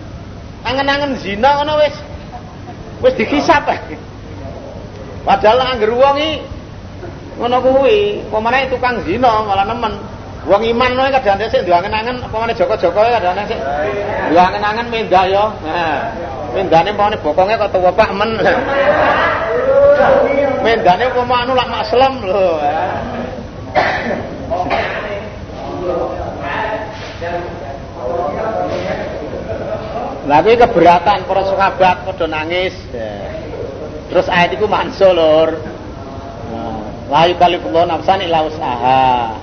Angen-angen 0.62 1.18
zina 1.18 1.58
ngono 1.58 1.82
wis 1.82 1.94
wis 3.02 3.14
dikisap. 3.18 3.66
Padahal 5.26 5.58
angger 5.58 5.90
wong 5.90 6.14
iki 6.22 6.32
ngono 7.36 7.56
kuwi, 7.60 8.22
pemane 8.30 8.70
tukang 8.70 9.02
zina 9.02 9.42
malah 9.42 9.66
nemen. 9.66 9.98
Wong 10.46 10.62
iman 10.62 10.94
wae 10.94 11.10
kadang 11.10 11.42
sik 11.42 11.66
angen-angen 11.66 12.22
apa 12.22 12.36
meneh 12.38 12.54
Joko-joko 12.54 13.02
kadang 13.02 13.34
sik 13.50 13.58
angen-angen 14.30 14.86
mendah 14.94 15.26
yo. 15.26 15.50
Nah, 15.66 16.14
mendane 16.56 16.96
pamane 16.96 17.20
bokonge 17.20 17.60
kok 17.60 17.70
tuwa 17.76 17.92
Pak 17.92 18.10
men. 18.16 18.32
Mendane 20.64 21.04
umpama 21.12 21.44
anu 21.44 21.52
lak 21.52 21.68
maslem 21.68 22.12
lho. 22.24 22.48
Lagi 30.26 30.52
keberatan 30.58 31.28
para 31.28 31.42
sahabat 31.44 31.96
padha 32.08 32.26
nangis. 32.26 32.74
Terus 34.10 34.26
ayat 34.32 34.56
itu 34.56 34.64
mansul 34.64 35.12
lur. 35.12 35.60
La 37.06 37.30
yukallifullahu 37.30 37.86
nafsan 37.86 38.24
illa 38.26 38.42
usaha. 38.42 39.38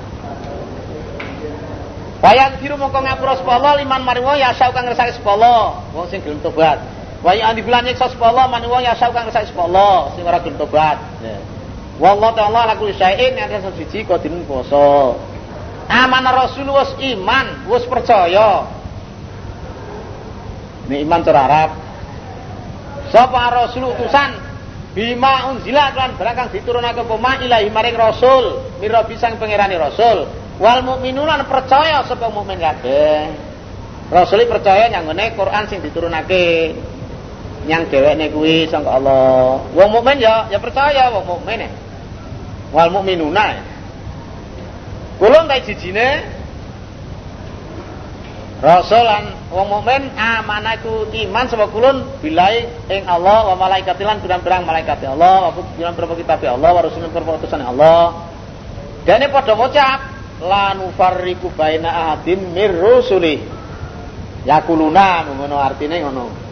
Bayang 2.19 2.55
biru 2.59 2.79
mongko 2.79 3.03
ngapura 3.03 3.35
sepolo 3.35 3.75
liman 3.75 4.03
maring 4.07 4.23
wong 4.23 4.39
ya 4.39 4.55
kang 4.55 4.87
ngersake 4.87 5.11
sepolo 5.15 5.75
wong 5.91 6.07
sing 6.07 6.23
gelem 6.23 6.39
tobat. 6.39 6.79
Wa 7.23 7.31
ya 7.31 7.55
andi 7.55 7.63
bulan 7.63 7.87
nyiksa 7.87 8.11
sepolo 8.11 8.51
maring 8.51 8.67
wong 8.67 8.83
ya 8.83 8.99
kang 8.99 9.23
ngersake 9.23 9.47
sepolo 9.47 10.11
sing 10.11 10.27
ora 10.27 10.43
gelem 10.43 10.59
tobat. 10.59 10.99
Wallahu 11.95 12.35
ta'ala 12.35 12.67
ala 12.67 12.75
kulli 12.75 12.91
syai'in 12.99 13.39
yang 13.39 13.47
rasa 13.47 13.71
siji 13.79 14.03
kodin 14.03 14.43
poso. 14.43 15.15
Amanah 15.87 16.35
Rasul 16.35 16.67
wis 16.67 16.91
iman, 17.15 17.69
wis 17.71 17.87
percaya. 17.87 18.67
Ini 20.91 21.07
iman 21.07 21.19
cara 21.23 21.41
Arab. 21.47 21.69
Sapa 23.07 23.55
Rasul 23.55 23.87
utusan 23.87 24.35
bima 24.91 25.47
unzila 25.53 25.95
lan 25.95 26.19
barang 26.19 26.35
kang 26.35 26.49
diturunake 26.51 27.07
pema 27.07 27.39
ilahi 27.39 27.71
maring 27.71 27.95
Rasul, 27.95 28.67
mirabi 28.83 29.15
sang 29.15 29.39
pangerane 29.39 29.79
Rasul. 29.79 30.27
Wal 30.59 30.83
mukminun 30.83 31.29
percaya 31.47 32.03
sapa 32.03 32.27
mukmin 32.27 32.59
kabeh. 32.59 33.31
Rasul 34.11 34.43
percaya 34.43 34.91
nyanggone 34.91 35.39
Quran 35.39 35.63
sing 35.71 35.79
diturunake. 35.79 36.75
Nyang 37.63 37.87
dhewekne 37.87 38.27
kuwi 38.35 38.67
sangka 38.67 38.99
Allah. 38.99 39.63
Wong 39.71 39.89
mukmin 39.91 40.19
ya 40.19 40.51
ya 40.51 40.59
percaya 40.59 41.11
wong 41.15 41.25
mukmin. 41.25 41.67
Wal 42.75 42.89
mukminuna. 42.91 43.63
Kula 45.21 45.47
kae 45.47 45.61
jijine 45.63 46.07
Rasulan 48.63 49.51
wong 49.51 49.67
mukmin 49.67 50.07
amanah 50.15 50.79
iku 50.79 51.11
iman 51.11 51.51
sapa 51.51 51.67
kulun 51.67 52.07
bilai 52.23 52.63
ing 52.87 53.03
Allah 53.11 53.51
wa 53.51 53.59
malaikatilan 53.59 54.23
pirang-pirang 54.23 54.63
malaikat 54.63 55.03
Allah 55.03 55.51
wa 55.51 55.59
pirang-pirang 55.75 56.15
kitab 56.15 56.39
Allah 56.47 56.71
wa 56.71 56.79
rasulun 56.79 57.11
utusan 57.11 57.59
Allah. 57.59 58.23
Dene 59.03 59.27
padha 59.27 59.59
ngucap 59.59 59.99
la 60.47 60.79
nufarriqu 60.79 61.51
baina 61.59 61.91
ahadin 61.91 62.55
mir 62.55 62.71
rusuli. 62.71 63.43
Yakuluna 64.47 65.27
ngono 65.27 65.59
artine 65.59 65.99
ngono. 65.99 66.42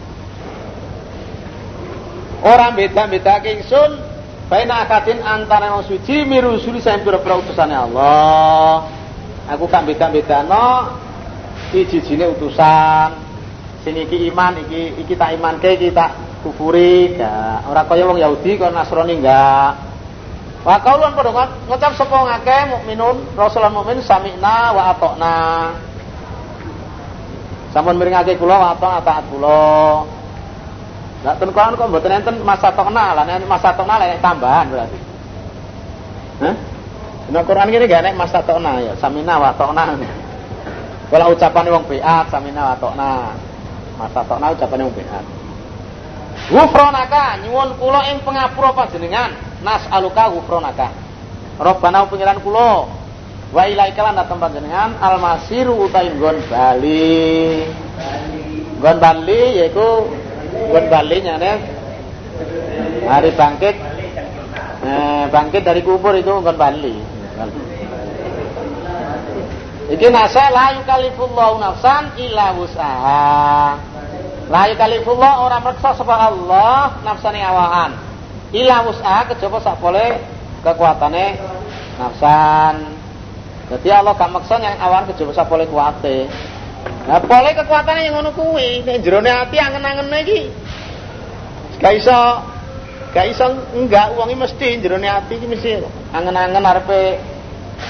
Orang 2.42 2.74
beda-bedake 2.74 3.54
ingsun 3.54 4.02
baina 4.50 4.82
ahadin 4.82 5.22
antara 5.22 5.78
wong 5.78 5.86
suci 5.86 6.26
mir 6.26 6.42
rusuli 6.42 6.82
sing 6.82 7.06
pira-pira 7.06 7.38
utusane 7.38 7.70
Allah. 7.70 8.90
Aku 9.46 9.70
kan 9.70 9.86
beda-bedano 9.86 10.90
iki 11.70 12.02
utusan. 12.18 13.14
Sing 13.86 13.94
iki 13.94 14.26
iman 14.34 14.58
iki 14.66 15.06
iki 15.06 15.14
tak 15.14 15.38
imanke 15.38 15.78
iki 15.78 15.94
tak 15.94 16.18
kufuri 16.42 17.14
gak. 17.14 17.70
Ora 17.70 17.86
kaya 17.86 18.10
wong 18.10 18.18
Yahudi 18.18 18.58
kaya 18.58 18.74
Nasrani 18.74 19.22
enggak. 19.22 19.72
Wa 20.66 20.78
kaulun 20.82 21.14
padha 21.14 21.46
ngucap 21.70 21.94
sapa 21.94 22.16
ngake 22.26 22.58
mukminun 22.74 23.38
rasulun 23.38 23.70
mukmin 23.70 24.02
sami'na 24.02 24.74
wa 24.74 24.82
atokna. 24.94 25.34
Sampun 27.70 27.98
miringake 28.02 28.34
kula 28.34 28.58
wa 28.58 28.68
atokna 28.74 28.98
taat 29.06 29.24
kula. 29.30 30.21
Lah 31.22 31.38
ten 31.38 31.54
kok 31.54 31.86
mboten 31.86 32.18
enten 32.18 32.36
masa 32.42 32.74
tokna 32.74 33.14
lah 33.14 33.22
nek 33.22 33.46
masa 33.46 33.70
tokna 33.78 34.02
lek 34.02 34.18
tambahan 34.18 34.66
berarti. 34.66 34.98
Hah? 36.42 36.54
Nek 37.30 37.42
Quran 37.46 37.70
ngene 37.70 37.86
gak 37.86 38.02
nek 38.10 38.14
masa 38.18 38.42
tokna 38.42 38.82
ya 38.82 38.92
samina 38.98 39.38
wa 39.38 39.54
atokna. 39.54 39.94
Kalau 41.14 41.30
ucapan 41.30 41.70
wong 41.70 41.84
biat 41.86 42.26
samina 42.26 42.60
wa 42.66 42.72
atokna. 42.74 43.10
Masa 44.02 44.20
tokna 44.26 44.50
ucapan 44.50 44.78
wong 44.90 44.94
biat. 44.98 45.24
Ghufranaka 46.50 47.38
nyuwun 47.46 47.78
kula 47.78 48.10
ing 48.10 48.18
pangapura 48.26 48.74
panjenengan 48.74 49.30
nas'aluka 49.62 50.26
ghufranaka 50.34 50.90
Rabbana 51.62 52.10
pengiran 52.10 52.42
kula 52.42 52.90
wa 53.52 53.62
ilaika 53.68 54.00
lan 54.02 54.18
dateng 54.18 54.42
panjenengan 54.42 54.98
almasiru 54.98 55.86
utai 55.86 56.10
nggon 56.16 56.40
bali 56.50 57.62
nggon 58.80 58.96
bali 58.98 59.42
yaiku 59.62 60.08
nggon 60.68 60.86
bali 60.86 61.16
nyane 61.22 61.52
hari 63.08 63.30
bangkit 63.34 63.76
eh, 64.86 65.24
bangkit 65.30 65.62
dari 65.66 65.80
kubur 65.82 66.14
itu 66.14 66.30
nggon 66.30 66.58
bali 66.58 66.96
Iki 69.92 70.08
nasa 70.08 70.48
la 70.48 70.72
yukallifullahu 70.80 71.60
nafsan 71.60 72.16
illa 72.16 72.56
wus'aha. 72.56 73.76
La 74.48 74.62
yukallifullahu 74.72 75.44
ora 75.44 75.60
mreksa 75.60 75.92
sapa 75.92 76.16
Allah 76.16 76.96
nafsane 77.04 77.44
awaan 77.44 77.92
ila 78.56 78.88
wus'ah 78.88 79.28
kejaba 79.28 79.60
sak 79.60 79.76
boleh 79.84 80.16
kekuatane 80.64 81.36
nafsan. 82.00 82.74
Jadi 83.72 83.88
Allah 83.88 84.12
gak 84.16 84.32
maksa 84.32 84.60
yang 84.60 84.76
awan 84.80 85.08
kejaba 85.08 85.32
sak 85.32 85.48
boleh 85.48 85.64
kuate. 85.68 86.28
Nah, 87.02 87.18
boleh 87.18 87.52
kekuatannya 87.58 88.06
yang 88.06 88.14
ngono 88.14 88.30
kuwi, 88.30 88.86
nek 88.86 89.02
jerone 89.02 89.26
ati 89.26 89.58
angen-angene 89.58 90.18
iki. 90.22 90.40
Gak 91.82 91.98
iso 91.98 92.18
gak 93.12 93.26
iso 93.28 93.44
enggak 93.74 94.14
uangi 94.14 94.38
mesti 94.38 94.78
jerone 94.78 95.10
ati 95.10 95.34
iki 95.34 95.46
mesti 95.50 95.82
angen-angen 96.14 96.62
arepe 96.62 97.18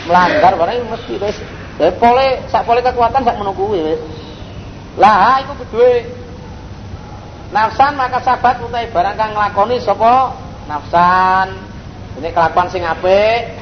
melanggar 0.08 0.56
barang 0.56 0.88
mesti 0.88 1.12
wis. 1.20 1.36
Dadi 1.76 1.92
boleh 2.00 2.48
sak 2.48 2.64
boleh 2.64 2.80
kekuatan 2.80 3.20
sak 3.20 3.36
ngono 3.36 3.52
kuwi 3.52 3.80
wis. 3.84 4.00
Lah 4.96 5.44
iku 5.44 5.60
kedue 5.60 6.08
nafsan 7.52 8.00
maka 8.00 8.24
sahabat 8.24 8.64
utai 8.64 8.88
barang 8.88 9.16
kang 9.20 9.36
nglakoni 9.36 9.76
sapa 9.84 10.32
nafsan 10.72 11.52
ini 12.16 12.28
kelakuan 12.32 12.68
sing 12.72 12.80
apik 12.84 13.60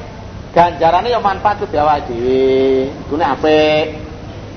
ganjarane 0.55 1.11
ya 1.11 1.19
manfaat 1.19 1.59
kudu 1.59 1.75
awake 1.75 2.07
dhewe 2.07 2.87
gune 3.11 3.23
apik 3.27 4.00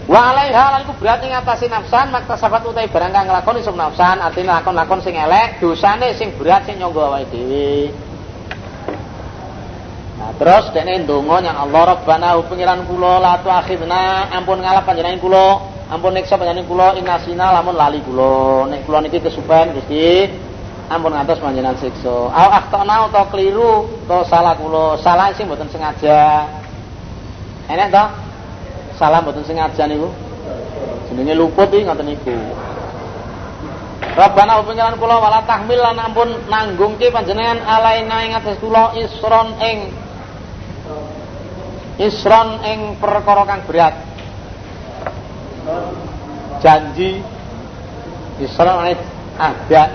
wa 0.05 0.21
alaiha 0.33 0.65
lan 0.77 0.81
iku 0.85 0.93
berat 1.01 1.25
nafsan 1.25 2.13
maka 2.13 2.37
sahabat 2.37 2.69
utai 2.69 2.93
barang 2.93 3.13
kang 3.13 3.25
nglakoni 3.25 3.65
nafsan 3.65 4.21
artinya 4.21 4.61
lakon-lakon 4.61 5.01
sing 5.01 5.17
elek 5.17 5.65
dosane 5.65 6.13
sing 6.13 6.29
berat 6.37 6.69
sing 6.69 6.77
nyangga 6.77 7.03
awake 7.09 7.33
dhewe 7.33 7.89
Nah, 10.15 10.31
terus 10.39 10.71
dene 10.71 11.03
ndonga 11.05 11.43
nyang 11.43 11.59
Allah 11.69 11.99
Rabbana 11.99 12.39
pengiran 12.47 12.87
kula 12.87 13.19
la 13.19 13.43
tuakhidna 13.43 14.31
ampun 14.31 14.63
ngalap 14.63 14.87
panjenengan 14.87 15.19
kula 15.19 15.59
ampun 15.91 16.15
niksa 16.15 16.39
panjenengan 16.39 16.71
kula 16.71 16.97
inasina 16.97 17.51
lamun 17.51 17.75
lali 17.75 17.99
kula 18.01 18.65
nek 18.71 18.87
kula 18.87 19.05
niki 19.05 19.19
kesupen 19.21 19.75
Gusti 19.77 20.31
ampun 20.89 21.13
ngantos 21.13 21.43
panjenengan 21.43 21.77
siksa. 21.77 22.31
Au 22.31 22.49
akhtana 22.57 23.11
utawa 23.11 23.27
keliru 23.29 23.85
utawa 24.07 24.23
salah 24.25 24.55
kula, 24.57 24.97
salah 25.03 25.29
sing 25.37 25.45
mboten 25.45 25.69
sengaja. 25.69 26.47
Enak 27.69 27.89
to? 27.93 28.24
Salah 28.95 29.21
mboten 29.23 29.43
sengaja 29.43 29.91
niku. 29.91 30.11
Jenenge 31.11 31.35
luput 31.35 31.69
iki 31.75 31.83
ngoten 31.83 32.07
niku. 32.07 32.35
Rabbana 34.15 34.63
panjenengan 34.63 34.95
kula 34.95 35.19
wala 35.19 35.43
tahmil 35.43 35.81
lan 35.83 35.99
ampun 35.99 36.47
nanggungke 36.47 37.11
panjenengan 37.11 37.59
alaina 37.67 38.23
ing 38.23 38.39
atas 38.39 38.63
kula 38.63 38.95
isron 38.95 39.59
ing 39.59 39.91
isron 41.99 42.63
ing 42.63 42.95
perkara 43.03 43.43
kang 43.43 43.67
berat. 43.67 43.95
Janji 46.63 47.19
isron 48.39 48.95
adat 49.35 49.91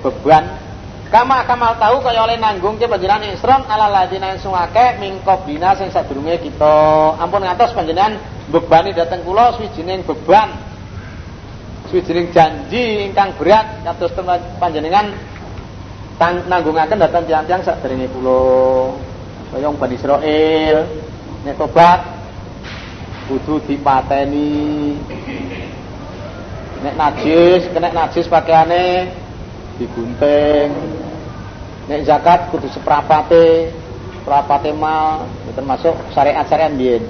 beban 0.00 0.55
kama 1.10 1.46
kamal 1.46 1.78
tahu 1.78 2.02
kaya 2.02 2.26
oleh 2.26 2.36
nanggung 2.38 2.78
ke 2.78 2.90
panjenengan 2.90 3.30
isron 3.30 3.62
ala 3.70 3.86
ladina 3.86 4.34
yang 4.34 4.40
sungake 4.42 4.98
mingkobina 4.98 5.78
sing 5.78 5.90
sadurunge 5.94 6.42
kita. 6.42 6.76
Ampun 7.22 7.46
ngantos 7.46 7.74
panjenengan 7.74 8.18
bebani 8.50 8.90
dateng 8.90 9.22
kula 9.22 9.54
swijining 9.54 10.02
beban. 10.02 10.50
Swijining 11.86 12.34
janji 12.34 13.06
ingkang 13.06 13.38
berat 13.38 13.86
kados 13.86 14.12
panjenengan 14.58 15.14
tang 16.18 16.42
nanggungaken 16.50 16.98
datang 16.98 17.22
tiang-tiang 17.24 17.62
sadurunge 17.62 18.10
kula. 18.10 18.42
Kaya 19.54 19.70
Bani 19.70 19.94
Israil 19.94 20.76
nek 21.46 21.54
tobat 21.54 22.00
kudu 23.30 23.62
dipateni. 23.62 24.98
Nek 26.82 26.94
najis 26.98 27.70
kena 27.70 27.94
najis 27.94 28.26
pakaiane 28.26 29.10
digunting 29.76 30.95
nek 31.86 32.00
zakat 32.02 32.50
kudu 32.50 32.66
seprapate 32.70 33.70
seprapate 34.22 34.70
mal 34.74 35.26
termasuk 35.54 35.94
syariat-syariat 36.14 36.74
biyen 36.74 37.02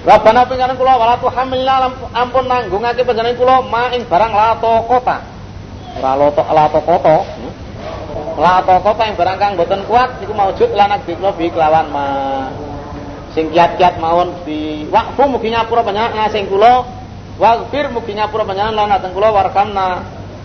Rabbana 0.00 0.48
pingaran 0.48 0.80
kula 0.80 0.96
wala 0.96 1.20
tuhamilna 1.20 1.92
ampun 2.16 2.48
nanggungake 2.48 3.04
panjenengan 3.04 3.36
kula 3.36 3.56
ma 3.68 3.92
ing 3.92 4.08
barang 4.08 4.32
lato 4.32 4.88
kota 4.88 5.20
ora 6.00 6.12
lato 6.16 6.40
lato 6.40 6.80
kota 6.80 7.16
lato 8.40 8.74
kota 8.80 9.02
ing 9.12 9.16
barang 9.20 9.36
kang 9.36 9.52
boten 9.60 9.84
kuat 9.84 10.16
niku 10.24 10.32
maujud 10.32 10.72
lanak 10.72 11.04
diklo 11.04 11.36
bi 11.36 11.52
kelawan 11.52 11.92
ma. 11.92 12.06
Sing 13.30 13.52
kiat-kiat 13.54 14.02
mawon 14.02 14.42
di 14.42 14.90
wakfu 14.90 15.22
mugi 15.30 15.54
nyapura 15.54 15.86
panjenengan 15.86 16.32
sing 16.34 16.50
kula 16.50 16.82
waghfir 17.38 17.92
mugi 17.94 18.16
nyapura 18.16 18.42
panjenengan 18.42 18.90
lan 18.90 19.12
kula 19.14 19.30
warkamna 19.30 19.88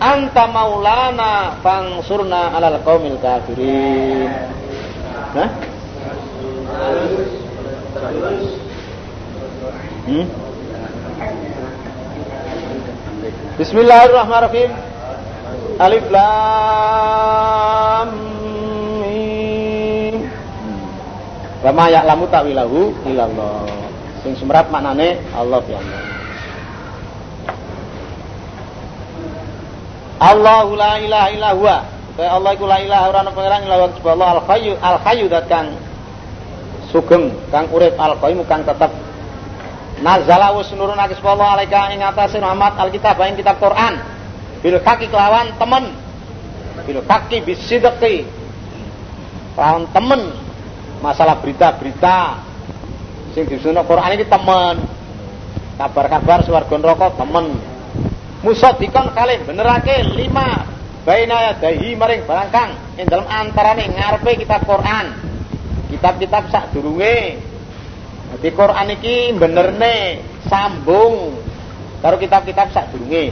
anta 0.00 0.44
maulana 0.48 1.56
fangsurna 1.64 2.52
alal 2.56 2.80
qaumil 2.84 3.16
kafirin. 3.20 4.28
Hah? 5.36 5.48
Hmm? 10.06 10.26
Bismillahirrahmanirrahim. 13.56 14.70
Alif 15.80 16.04
Lam 16.12 16.28
Mim. 19.00 20.28
Wa 21.64 21.72
ma 21.72 21.88
ya'lamu 21.88 22.28
ta'wilahu 22.28 22.92
illallah. 23.08 23.64
Sing 24.24 24.36
semerat 24.36 24.68
maknane 24.68 25.20
Allah 25.32 25.60
ya 25.68 25.80
Allahu 30.16 30.72
la 30.76 30.96
ilaha 30.96 31.28
illa 31.32 31.50
huwa. 31.52 31.76
Kaya 32.16 32.30
Allah 32.32 32.50
iku 32.56 32.64
la 32.64 32.78
ilaha 32.80 33.04
ora 33.12 33.18
ana 33.20 33.30
pangeran 33.36 33.60
illa 33.68 33.76
wa 33.76 34.10
Allah 34.16 34.28
al 34.40 34.42
hayyu 34.48 34.72
al 34.80 34.96
hayyu 35.04 35.28
dat 35.28 35.44
kang 35.52 35.76
sugeng 36.88 37.28
kang 37.52 37.68
urip 37.68 37.92
al 38.00 38.16
qayyum 38.16 38.40
kang 38.48 38.64
tetep. 38.64 38.88
Nazala 40.00 40.56
wis 40.56 40.72
nurunake 40.72 41.16
sapa 41.20 41.36
Allah 41.36 41.60
alaika 41.60 41.92
ing 41.92 42.00
atase 42.00 42.40
Muhammad 42.40 42.72
alkitab 42.80 43.20
ing 43.28 43.36
kitab 43.36 43.60
Quran. 43.60 44.00
Bil 44.64 44.80
haqqi 44.80 45.12
kelawan 45.12 45.52
temen. 45.60 45.84
Bil 46.88 47.00
haqqi 47.04 47.44
bisidqi 47.44 48.24
kelawan 49.52 49.84
temen. 49.92 50.32
Masalah 51.04 51.36
berita-berita. 51.44 52.40
Sing 53.36 53.44
disusun 53.44 53.76
Quran 53.84 54.16
ini 54.16 54.24
temen. 54.24 54.80
Kabar-kabar 55.76 56.40
swarga 56.48 56.76
neraka 56.80 57.12
temen 57.20 57.75
musaddiqan 58.44 59.16
kalih 59.16 59.44
benerake 59.44 60.04
lima 60.16 60.66
baina 61.06 61.54
yadahi 61.54 61.94
maring 61.94 62.26
barangkang 62.26 62.98
ing 62.98 63.06
dalem 63.06 63.28
antarane 63.30 63.86
ngarepe 63.94 64.42
kitab 64.42 64.66
Quran 64.66 65.26
kitab-kitab 65.86 66.50
sak 66.50 66.74
durunge. 66.74 67.38
Jadi 68.26 68.48
Quran 68.52 68.86
iki 68.98 69.30
benerne 69.38 70.18
sambung 70.50 71.38
karo 72.02 72.18
kitab-kitab 72.18 72.74
sak 72.74 72.90
durunge. 72.90 73.30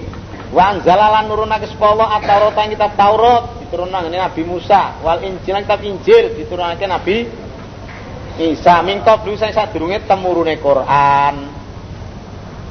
Wa 0.55 0.71
anzalalan 0.71 1.27
nurunake 1.27 1.67
sepuluh 1.67 2.07
at-Taurat 2.07 2.55
yang 2.55 2.79
kitab 2.79 2.95
Taurat 2.95 3.59
diturunake 3.59 4.07
Nabi 4.07 4.43
Musa, 4.47 5.03
wal 5.03 5.27
Injil 5.27 5.59
kitab 5.67 5.83
Injil 5.83 6.25
diturunake 6.39 6.87
Nabi 6.87 7.27
Isa. 8.39 8.83
Mingkop 8.87 9.27
dulu 9.27 9.35
saya 9.35 9.51
sak 9.51 9.75
durunge 9.75 10.07
temurune 10.07 10.55
Quran. 10.63 11.54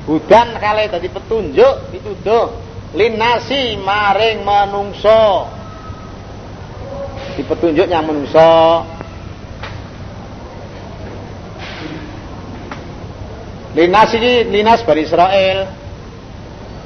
Hudan 0.04 0.60
kali 0.60 0.92
tadi 0.92 1.08
petunjuk 1.08 1.76
dituduh. 1.96 2.52
Linasi 2.94 3.80
maring 3.80 4.44
menungso. 4.44 5.48
Di 7.34 7.42
petunjuknya 7.48 8.04
menungso. 8.04 8.84
Linas 13.74 14.10
ini 14.14 14.46
linas 14.54 14.86
bari 14.86 15.08
Israel. 15.08 15.58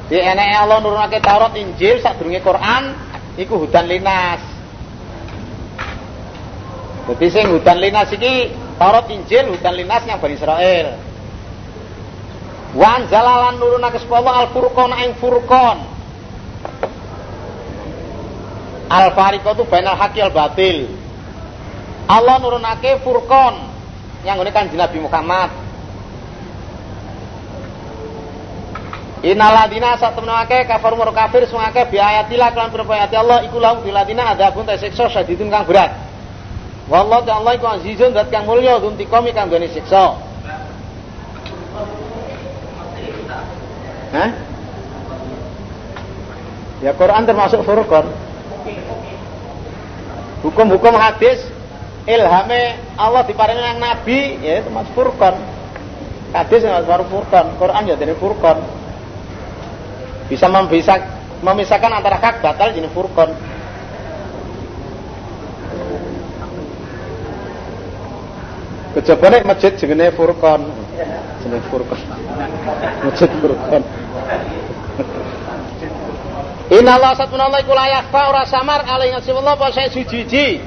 Di 0.08 0.15
enek 0.23 0.47
Allah 0.63 0.80
nurunake 0.80 1.19
Taurat 1.19 1.51
Injil 1.60 1.99
sadurunge 1.99 2.39
Quran 2.39 2.95
iku 3.36 3.60
hudan 3.60 3.91
linas. 3.91 4.39
Jadi 7.12 7.27
sing 7.27 7.51
hudan 7.51 7.82
linas 7.82 8.08
iki 8.15 8.56
Taurat 8.80 9.10
Injil 9.12 9.51
hudan 9.51 9.75
linas 9.75 10.08
yang 10.08 10.21
bari 10.23 10.39
Israel 10.39 11.07
Wan 12.78 13.10
jalalan 13.10 13.58
nurunake 13.58 13.98
sepuluh 13.98 14.30
al 14.30 14.54
furqon 14.54 14.94
ing 15.02 15.18
furqon 15.18 15.78
al 18.94 19.08
fariqo 19.18 19.50
itu 19.58 19.63
bainal 19.66 19.98
haqi 19.98 20.22
al 20.22 20.30
batil 20.30 20.86
Allah 22.06 22.38
nurunake 22.38 23.02
furqon 23.02 23.66
yang 24.22 24.38
ini 24.46 24.54
kan 24.54 24.70
Nabi 24.70 25.02
Muhammad 25.02 25.50
Inaladina 29.26 29.98
saat 29.98 30.13
temen 30.13 30.30
akeh 30.30 30.70
kafir 30.70 30.94
mur 30.94 31.10
kafir 31.10 31.50
sing 31.50 31.58
akeh 31.58 31.90
bi 31.90 31.98
ayatilah 31.98 32.54
kelan 32.54 32.70
pira 32.70 32.86
ayat 32.86 33.10
Allah 33.18 33.42
iku 33.50 33.58
lahum 33.58 33.82
biladina 33.82 34.38
adabun 34.38 34.70
ta 34.70 34.78
siksa 34.78 35.10
syadidun 35.10 35.50
kang 35.50 35.66
berat. 35.66 35.90
Wallahu 36.86 37.26
ta'ala 37.26 37.58
iku 37.58 37.66
azizun 37.66 38.13
dat 38.13 38.30
kang 38.30 38.46
mulya 38.46 38.78
dunti 38.78 39.10
komi 39.10 39.34
kang 39.34 39.50
gone 39.50 39.66
siksa. 39.74 40.27
Hah? 44.17 44.30
Ya 46.82 46.91
Quran 46.97 47.30
termasuk 47.30 47.62
Furqan. 47.62 48.10
Hukum-hukum 50.41 50.93
hadis 50.97 51.45
ilhame 52.10 52.82
Allah 52.97 53.21
diparingi 53.25 53.62
nang 53.62 53.77
nabi 53.77 54.41
ya 54.41 54.65
termasuk 54.65 54.93
Furqan. 54.97 55.38
Hadis 56.34 56.65
yang 56.65 56.82
termasuk 56.82 57.13
Furqan, 57.13 57.45
Quran 57.62 57.84
ya 57.86 57.93
dari 57.93 58.17
Furqan 58.17 58.58
bisa 60.27 60.45
memisah, 60.51 60.99
memisahkan 61.39 61.91
antara 61.91 62.19
hak 62.19 62.43
batal 62.43 62.75
jenis 62.75 62.91
furqan 62.91 63.32
kejabane 68.97 69.45
masjid 69.47 69.71
jenenge 69.80 70.12
furqan 70.19 70.67
jenenge 71.43 71.63
furqan 71.71 71.99
masjid 73.08 73.30
furqan 73.39 73.84
Inna 76.68 77.00
Allah 77.00 77.16
satun 77.16 77.40
Allah 77.40 77.63
iku 77.63 77.72
layak 77.72 78.12
fa 78.12 78.28
ora 78.28 78.44
samar 78.44 78.84
alaihi 78.84 79.16
Allah 79.16 79.56
apa 79.56 79.72
sing 79.72 79.88
suci 79.88 80.60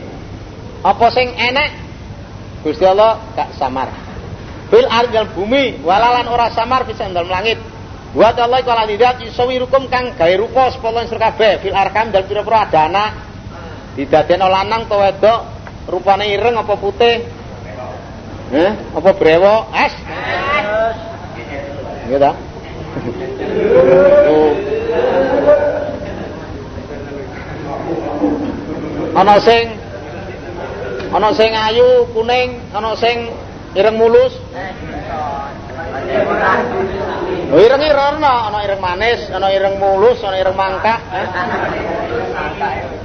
apa 0.81 1.07
sing 1.13 1.29
enek? 1.37 1.71
Gusti 2.65 2.85
Allah 2.89 3.21
gak 3.37 3.53
samar. 3.57 3.93
Bil 4.73 4.89
ardil 4.89 5.29
bumi 5.37 5.85
walalan 5.85 6.25
ora 6.29 6.49
samar 6.57 6.89
bisa 6.89 7.05
dalam 7.09 7.29
langit. 7.29 7.61
Wa 8.17 8.33
Allah 8.33 8.65
kala 8.65 8.89
lidat 8.89 9.23
yusawirukum 9.23 9.93
kang 9.93 10.17
gawe 10.17 10.35
rupa 10.41 10.73
sepuluh 10.73 11.05
insur 11.05 11.21
kabeh 11.21 11.61
fil 11.63 11.77
arkam 11.77 12.11
dal 12.11 12.25
pira-pira 12.25 12.65
ada 12.65 12.89
anak. 12.89 13.11
Didadekno 13.95 14.49
lanang 14.49 14.89
to 14.89 14.97
wedok 14.97 15.41
rupane 15.85 16.33
ireng 16.33 16.57
apa 16.57 16.75
putih? 16.81 17.29
Eh, 18.51 18.73
apa 18.99 19.11
brewo? 19.15 19.69
Es. 19.71 19.95
Ta? 22.11 22.50
Ana 29.17 29.37
sing 29.41 29.65
ana 31.11 31.29
sing 31.33 31.51
ayu 31.51 32.07
kuning, 32.13 32.61
ana 32.77 32.93
sing 32.95 33.33
ireng 33.73 33.97
mulus. 33.97 34.37
Oh 37.51 37.59
ireng 37.59 37.83
ireng 37.83 38.21
ana 38.23 38.59
ireng 38.63 38.81
manis, 38.85 39.33
ana 39.33 39.49
ireng 39.49 39.81
mulus, 39.81 40.21
ana 40.21 40.37
ireng 40.37 40.55
mangka. 40.55 41.01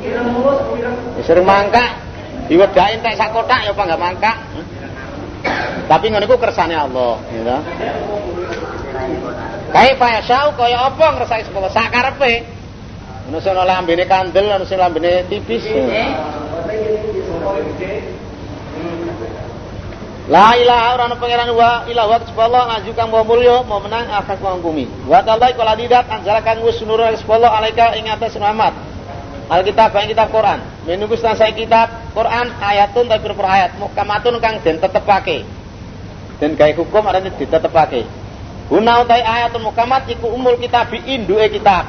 Ireng 0.04 0.28
mulus, 0.36 0.60
ireng 1.24 1.48
mangka. 1.48 1.86
Diwedhain 2.46 3.02
tek 3.02 3.18
sak 3.18 3.34
kotak 3.34 3.66
ya 3.66 3.74
apa 3.74 3.82
enggak 3.90 4.02
mangka. 4.02 4.32
Tapi 5.90 6.06
ngono 6.10 6.26
iku 6.26 6.38
kersane 6.38 6.78
Allah, 6.78 7.18
gitu. 7.30 7.58
Kaifa 9.76 10.08
yasau 10.08 10.56
kaya 10.56 10.88
apa 10.88 11.20
ngresaki 11.20 11.52
sepuluh 11.52 11.68
sak 11.68 11.92
karepe. 11.92 12.48
Ono 13.28 13.44
sing 13.44 13.52
lambene 13.52 14.08
kandel, 14.08 14.48
ono 14.56 14.64
sing 14.64 14.80
lambene 14.80 15.28
tipis. 15.28 15.68
La 20.32 20.56
ilaha 20.56 20.96
ora 20.96 21.04
ana 21.12 21.16
pangeran 21.20 21.52
wa 21.52 21.84
ila 21.92 22.04
wa 22.08 22.18
Allah 22.18 22.64
ngaju 22.72 22.92
kang 22.96 23.10
mau 23.12 23.28
mulya 23.28 23.68
mau 23.68 23.84
menang 23.84 24.08
akan 24.16 24.36
kuang 24.40 24.64
bumi. 24.64 24.88
Wa 25.12 25.20
ta'ala 25.28 25.52
kala 25.52 25.76
didat 25.76 26.08
anjala 26.08 26.40
kang 26.40 26.64
wis 26.64 26.80
nurul 26.80 27.12
Allah 27.12 27.52
alaika 27.60 28.00
ing 28.00 28.08
atas 28.08 28.40
Muhammad. 28.40 28.72
Alkitab 29.52 29.92
yang 29.92 30.10
kitab 30.10 30.32
Quran. 30.32 30.64
Menunggu 30.88 31.20
saya 31.20 31.52
kitab 31.52 32.16
Quran 32.16 32.48
ayatun 32.64 33.12
tapi 33.12 33.28
per 33.28 33.46
ayat 33.46 33.76
muhkamatun 33.76 34.40
kang 34.40 34.56
den 34.64 34.80
tetepake. 34.80 35.44
Den 36.40 36.56
gawe 36.56 36.72
hukum 36.80 37.04
arane 37.06 37.30
ditetepake. 37.36 38.25
Guna 38.66 39.06
utai 39.06 39.22
ayatun 39.22 39.62
muhkamat 39.62 40.10
iku 40.10 40.34
umul 40.34 40.58
kitab 40.58 40.90
induke 40.90 41.54
kitab. 41.54 41.86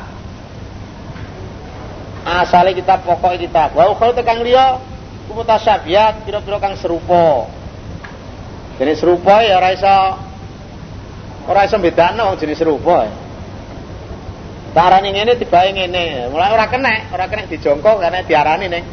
Asale 2.26 2.76
kitab 2.76 3.06
pokok 3.06 3.40
kitab. 3.40 3.72
Wa 3.72 3.88
ukhra 3.88 4.12
kang 4.20 4.44
liya 4.44 4.76
kumutasabiat 5.30 6.28
pira-pira 6.28 6.60
kang 6.60 6.76
serupa. 6.76 7.48
Jenis 8.76 9.00
serupa 9.00 9.40
ya 9.40 9.56
ora 9.56 9.72
iso 9.72 9.96
ora 11.48 11.64
iso 11.64 11.80
bedakno 11.80 12.36
jenis 12.36 12.60
serupa. 12.60 13.08
Tarane 14.76 15.08
ngene 15.08 15.40
tibae 15.40 15.72
ngene. 15.72 16.28
Mulai 16.28 16.52
ora 16.52 16.68
kena, 16.68 17.08
ora 17.08 17.24
kena 17.24 17.48
dijongkok 17.48 18.04
karena 18.04 18.20
diarani 18.20 18.68
ning 18.68 18.84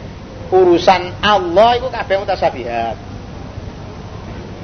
urusan 0.54 1.20
Allah 1.20 1.76
itu 1.76 1.92
kabeh 1.92 2.16
mutasabihat. 2.24 2.96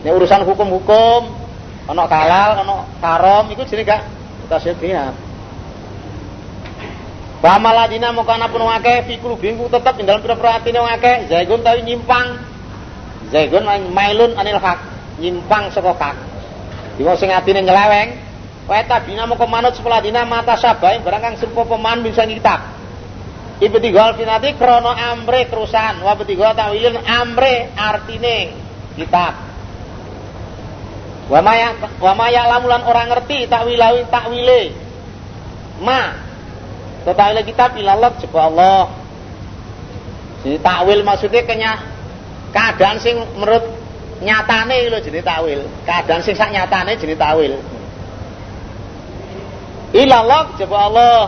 Nek 0.08 0.14
urusan 0.16 0.48
hukum-hukum 0.48 1.39
ana 1.90 2.06
halal, 2.06 2.50
ana 2.62 2.76
haram 3.02 3.50
iku 3.50 3.66
jenenge 3.66 3.90
gak 3.90 4.02
mutasabihat. 4.46 5.18
Pamaladina 7.40 8.12
mau 8.12 8.28
kana 8.28 8.52
pun 8.52 8.62
wake 8.68 9.08
fikul 9.10 9.40
bingku 9.40 9.72
tetap 9.72 9.96
di 9.96 10.04
dalam 10.04 10.20
pira-pira 10.20 10.60
atine 10.60 10.84
wake 10.84 11.32
zaigun 11.32 11.64
tapi 11.66 11.82
nyimpang. 11.88 12.36
Zaigun 13.32 13.64
mailun 13.96 14.36
anil 14.36 14.60
hak 14.60 14.80
nyimpang 15.18 15.72
saka 15.72 15.96
kak. 15.96 16.16
Iku 17.00 17.16
sing 17.16 17.32
atine 17.32 17.64
nyeleweng, 17.64 18.10
wae 18.68 18.84
tabina 18.86 19.24
moko 19.24 19.48
manut 19.48 19.72
sekolah 19.74 20.04
dina 20.04 20.28
mata 20.28 20.60
sabai 20.60 21.00
barang 21.00 21.22
kang 21.24 21.36
serupa 21.40 21.64
peman 21.64 22.04
bisa 22.04 22.28
kitab. 22.28 22.76
Ibtigal 23.60 24.20
finati 24.20 24.56
krono 24.60 24.92
amre 24.92 25.48
kerusahan, 25.48 26.04
wa 26.04 26.16
ibtigal 26.20 26.54
tawilin 26.54 27.00
amre 27.08 27.72
artine 27.76 28.52
kitab. 29.00 29.49
Wa 31.30 31.46
maya 31.46 31.78
wa 32.02 32.14
maya 32.18 32.50
lamulan 32.50 32.82
orang 32.90 33.14
ngerti 33.14 33.46
takwilawin 33.46 34.10
takwile. 34.10 34.74
Ma. 35.86 36.18
Takwile 37.06 37.46
kitab 37.46 37.78
ilallah 37.78 38.18
jeba 38.18 38.50
Allah. 38.50 38.90
Jadi 40.42 40.58
takwil 40.58 41.06
maksudnya 41.06 41.46
kenya 41.46 41.72
keadaan 42.50 42.98
sing 42.98 43.22
menurut 43.38 43.62
nyatane 44.26 44.90
lho 44.90 44.98
jenis 45.06 45.22
tawil. 45.22 45.70
Keadaan 45.86 46.26
sing 46.26 46.34
sak 46.34 46.50
nyatane 46.50 46.98
jenis 46.98 47.22
tawil. 47.22 47.62
Ilallah 49.94 50.54
coba 50.58 50.78
Allah. 50.90 51.22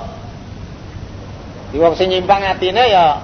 Di 1.70 1.78
wong 1.78 1.94
sing 1.94 2.10
nyimpang 2.10 2.42
atine 2.42 2.84
ya 2.90 3.22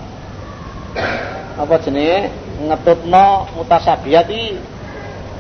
apa 1.58 1.76
jenenge? 1.82 2.32
Ngetutno 2.58 3.54
mutasabiat 3.54 4.30
iki 4.34 4.58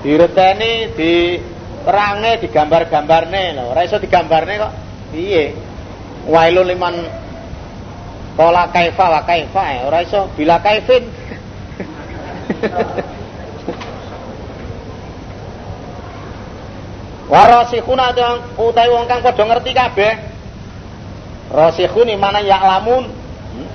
direteni 0.03 0.93
diperange 0.93 2.31
digambar-gambarne. 2.45 3.53
Lho 3.57 3.71
ora 3.71 3.83
iso 3.83 3.97
digambarne 3.97 4.57
kok. 4.57 4.73
Piye? 5.13 5.53
Wailul 6.27 6.67
liman 6.67 6.95
wailuliman 8.37 8.69
kaifa 8.73 9.05
wa 9.09 9.21
kaifa 9.25 9.63
eh, 9.73 9.87
ora 9.87 10.01
iso. 10.03 10.29
Bila 10.37 10.59
kaifin. 10.61 11.03
Warasikhuna 17.27 18.15
utawi 18.55 18.87
wong 18.87 19.03
kang 19.11 19.19
padha 19.19 19.43
ngerti 19.43 19.75
kabeh. 19.75 20.13
Rasikhun 21.51 22.07
mana 22.15 22.39
ya'lamun. 22.39 23.03
Hmm? 23.03 23.67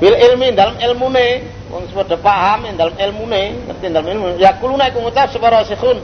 Bil 0.00 0.12
ilmi 0.12 0.52
dalam 0.52 0.76
ilmune 0.76 1.55
wong 1.70 1.90
padha 1.90 2.16
paham 2.20 2.70
dalam 2.74 2.94
ilmune, 2.94 3.66
ngerti 3.66 3.86
dalam 3.90 4.06
ilmu. 4.06 4.26
Yaquluna 4.38 4.90
iku 4.90 5.02
ngucap 5.02 5.30
sapa 5.30 5.48
rasikhun. 5.50 5.98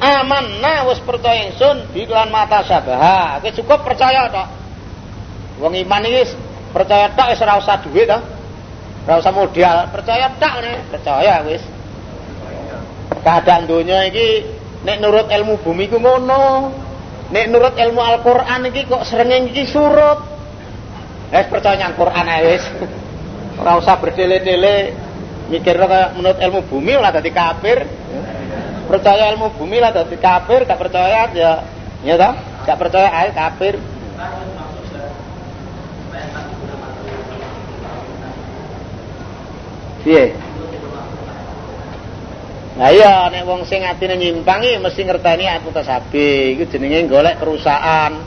Amanna 0.00 0.90
wis 0.90 0.98
percaya 1.00 1.46
ingsun 1.48 1.94
bi 1.94 2.04
lan 2.08 2.28
mata 2.34 2.66
sabaha. 2.66 3.38
Oke 3.38 3.54
cukup 3.54 3.86
percaya 3.86 4.26
tok. 4.28 4.48
Wong 5.62 5.74
iman 5.86 6.02
iki 6.08 6.34
percaya 6.74 7.12
tok 7.14 7.30
wis 7.30 7.40
ora 7.44 7.60
usah 7.60 7.78
duit 7.84 8.10
to. 8.10 8.18
Ora 9.04 9.20
usah 9.20 9.32
modal, 9.32 9.76
percaya 9.92 10.32
tok 10.36 10.54
nih, 10.64 10.76
percaya 10.90 11.34
wis. 11.46 11.62
Keadaan 13.24 13.64
dunia 13.64 14.04
iki 14.08 14.44
Nek 14.84 15.00
nurut 15.00 15.26
ilmu 15.32 15.64
bumi 15.64 15.88
ku 15.88 15.96
ngono. 15.96 16.68
Nek 17.32 17.44
nurut 17.48 17.74
ilmu 17.74 18.00
Al-Qur'an 18.04 18.68
iki 18.68 18.84
kok 18.84 19.08
srengeng 19.08 19.48
iki 19.48 19.64
surut. 19.64 20.20
Wis 21.32 21.48
percaya 21.48 21.80
nyang 21.80 21.96
Qur'an 21.96 22.28
ae 22.28 22.40
wis. 22.52 22.64
Ora 23.54 23.78
usah 23.78 23.96
berdele-dele 24.02 24.94
mikir 25.50 25.76
kaya 25.78 26.16
menurut 26.16 26.38
ilmu 26.40 26.60
bumi 26.66 26.94
lah 26.98 27.14
dadi 27.14 27.30
kafir. 27.30 27.86
Percaya 28.84 29.32
ilmu 29.32 29.54
bumi 29.56 29.78
lah 29.80 29.94
dadi 29.94 30.16
kafir, 30.18 30.66
gak 30.66 30.80
percaya 30.80 31.30
ya 31.32 31.52
ya 32.02 32.14
toh? 32.18 32.34
Gak 32.66 32.78
percaya 32.80 33.08
ae 33.12 33.30
kafir. 33.32 33.78
Piye? 40.04 40.36
Nah 42.74 42.90
iya 42.90 43.30
nek 43.30 43.46
wong 43.46 43.62
sing 43.64 43.86
atine 43.86 44.18
nyimpang 44.18 44.60
iki 44.66 44.82
mesti 44.82 45.00
ngerteni 45.06 45.46
ayat 45.46 45.62
mutasabi. 45.62 46.58
Iku 46.58 46.66
jenenge 46.68 47.06
golek 47.06 47.38
kerusakan. 47.38 48.18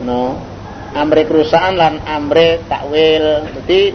No. 0.00 0.49
Amre 0.90 1.22
kerusakan 1.26 1.78
lan 1.78 1.94
amre 2.02 2.62
takwil. 2.66 3.46
Dadi 3.60 3.94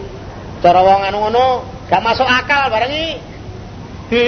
cara 0.64 0.80
wong 0.80 1.00
anu 1.04 1.18
ngono 1.28 1.44
gak 1.86 2.02
masuk 2.02 2.24
akal 2.24 2.72
barang 2.72 2.90
iki 2.90 3.12
di 4.06 4.22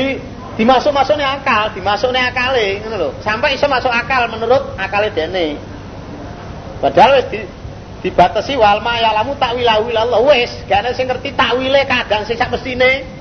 dimasuk-masukne 0.59 1.23
akal, 1.23 1.71
dimasukne 1.73 2.21
akale 2.21 2.83
ngono 2.85 2.97
lho. 2.99 3.09
Sampai 3.25 3.57
iso 3.57 3.71
masuk 3.71 3.91
akal 3.91 4.29
menurut 4.29 4.75
akale 4.77 5.15
dene. 5.15 5.57
Padahal 6.79 7.19
wis 7.19 7.27
di, 7.31 7.41
dibatasi 8.07 8.55
wal 8.55 8.79
ma 8.85 9.03
ya'lamu 9.03 9.35
ta'wilahu 9.39 9.91
Allah 9.91 10.23
wis, 10.23 10.51
gak 10.71 10.87
ana 10.87 10.91
sing 10.95 11.11
ngerti 11.11 11.35
takwile 11.35 11.83
kadang 11.89 12.23
sing 12.29 12.39
sak 12.39 12.55
mestine 12.55 13.19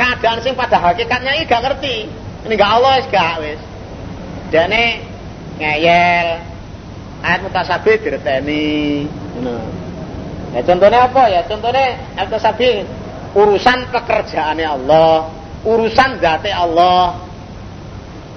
keadaan 0.00 0.40
sing 0.40 0.56
pada 0.56 0.80
hakikatnya 0.80 1.36
ini 1.36 1.44
gak 1.44 1.60
ngerti 1.60 2.08
ini 2.48 2.54
gak 2.56 2.70
Allah 2.80 2.92
wis 2.96 3.06
gak 3.12 3.36
wis 3.44 3.60
dene 4.48 5.04
ngeyel 5.60 6.40
ayat 7.22 7.40
mutasabih 7.44 7.96
direteni. 8.00 9.06
Ngono. 9.38 9.56
Ya 10.56 10.60
contohnya 10.66 11.06
apa 11.06 11.22
ya? 11.30 11.40
Contohnya 11.46 11.96
ayat 12.16 12.26
mutasabih 12.28 12.84
urusan 13.34 13.88
pekerjaannya 13.94 14.66
Allah 14.66 15.40
urusan 15.64 16.20
zate 16.20 16.50
Allah. 16.52 17.20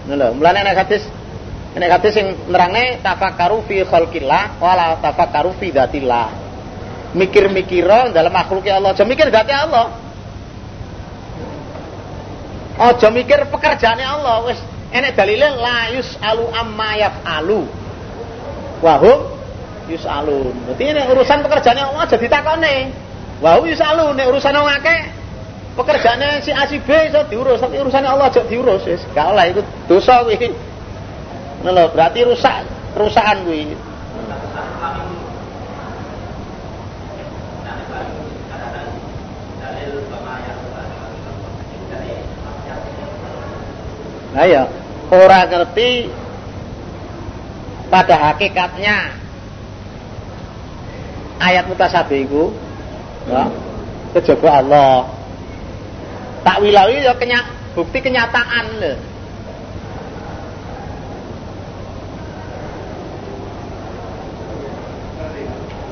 Ngono 0.07 0.15
lho 0.19 0.27
mulane 0.35 0.59
nek 0.67 0.75
hadis 0.75 1.03
nek 1.73 1.89
hadis 1.89 2.11
sing 2.11 2.27
nerangne 2.51 2.99
tafakkaru 2.99 3.63
fi 3.63 3.87
khalqillah 3.87 4.59
wala 4.59 4.99
tafakkaru 4.99 5.55
fi 5.55 5.71
dzatillah. 5.71 6.27
Mikir-mikira 7.13 8.09
dalam 8.09 8.33
makhluknya 8.33 8.81
Allah 8.81 8.91
aja 8.97 9.05
mikir 9.05 9.29
Allah. 9.29 9.87
Ojo 12.73 13.07
mikir 13.13 13.37
pekerjaannya 13.53 14.07
Allah 14.17 14.49
wis 14.49 14.57
enek 14.89 15.13
dalile 15.13 15.45
la 15.55 15.93
yusalu 15.93 16.49
amma 16.51 16.97
yafalu. 16.97 17.69
Wa 18.83 18.99
hum 18.99 19.19
yusalun. 19.87 20.51
Berarti 20.67 20.83
ini 20.91 21.01
urusan 21.07 21.39
pekerjaannya 21.39 21.83
Allah 21.87 22.03
aja 22.03 22.17
ditakone. 22.19 22.75
Wa 23.39 23.55
hum 23.55 23.63
yusalun 23.71 24.19
nek 24.19 24.27
urusan 24.27 24.51
wong 24.59 24.67
akeh 24.67 24.99
pekerjaannya 25.79 26.43
si 26.43 26.51
A 26.51 26.67
si 26.67 26.77
B 26.83 26.89
iso 26.91 27.23
diurus, 27.31 27.63
tapi 27.63 27.79
urusannya 27.79 28.09
Allah 28.11 28.27
aja 28.27 28.43
diurus 28.43 28.83
wis. 28.83 29.01
Gak 29.15 29.31
oleh 29.31 29.55
itu 29.55 29.61
dosa 29.87 30.21
kuwi. 30.27 30.51
Ngono 31.63 31.87
berarti 31.95 32.27
rusak, 32.27 32.67
rusakan 32.99 33.47
kuwi. 33.47 33.71
Nah 44.33 44.49
ya, 44.49 44.65
orang 45.13 45.45
ngerti 45.45 46.09
pada 47.93 48.17
hakikatnya 48.17 49.13
ayat 51.37 51.69
mutasabih 51.69 52.25
itu 52.25 52.49
ya, 53.29 53.53
Allah. 54.49 55.13
Tak 56.41 56.57
wilawi 56.65 57.05
ya 57.05 57.13
kenya, 57.21 57.45
bukti 57.77 58.01
kenyataan 58.01 58.65
lho. 58.81 58.93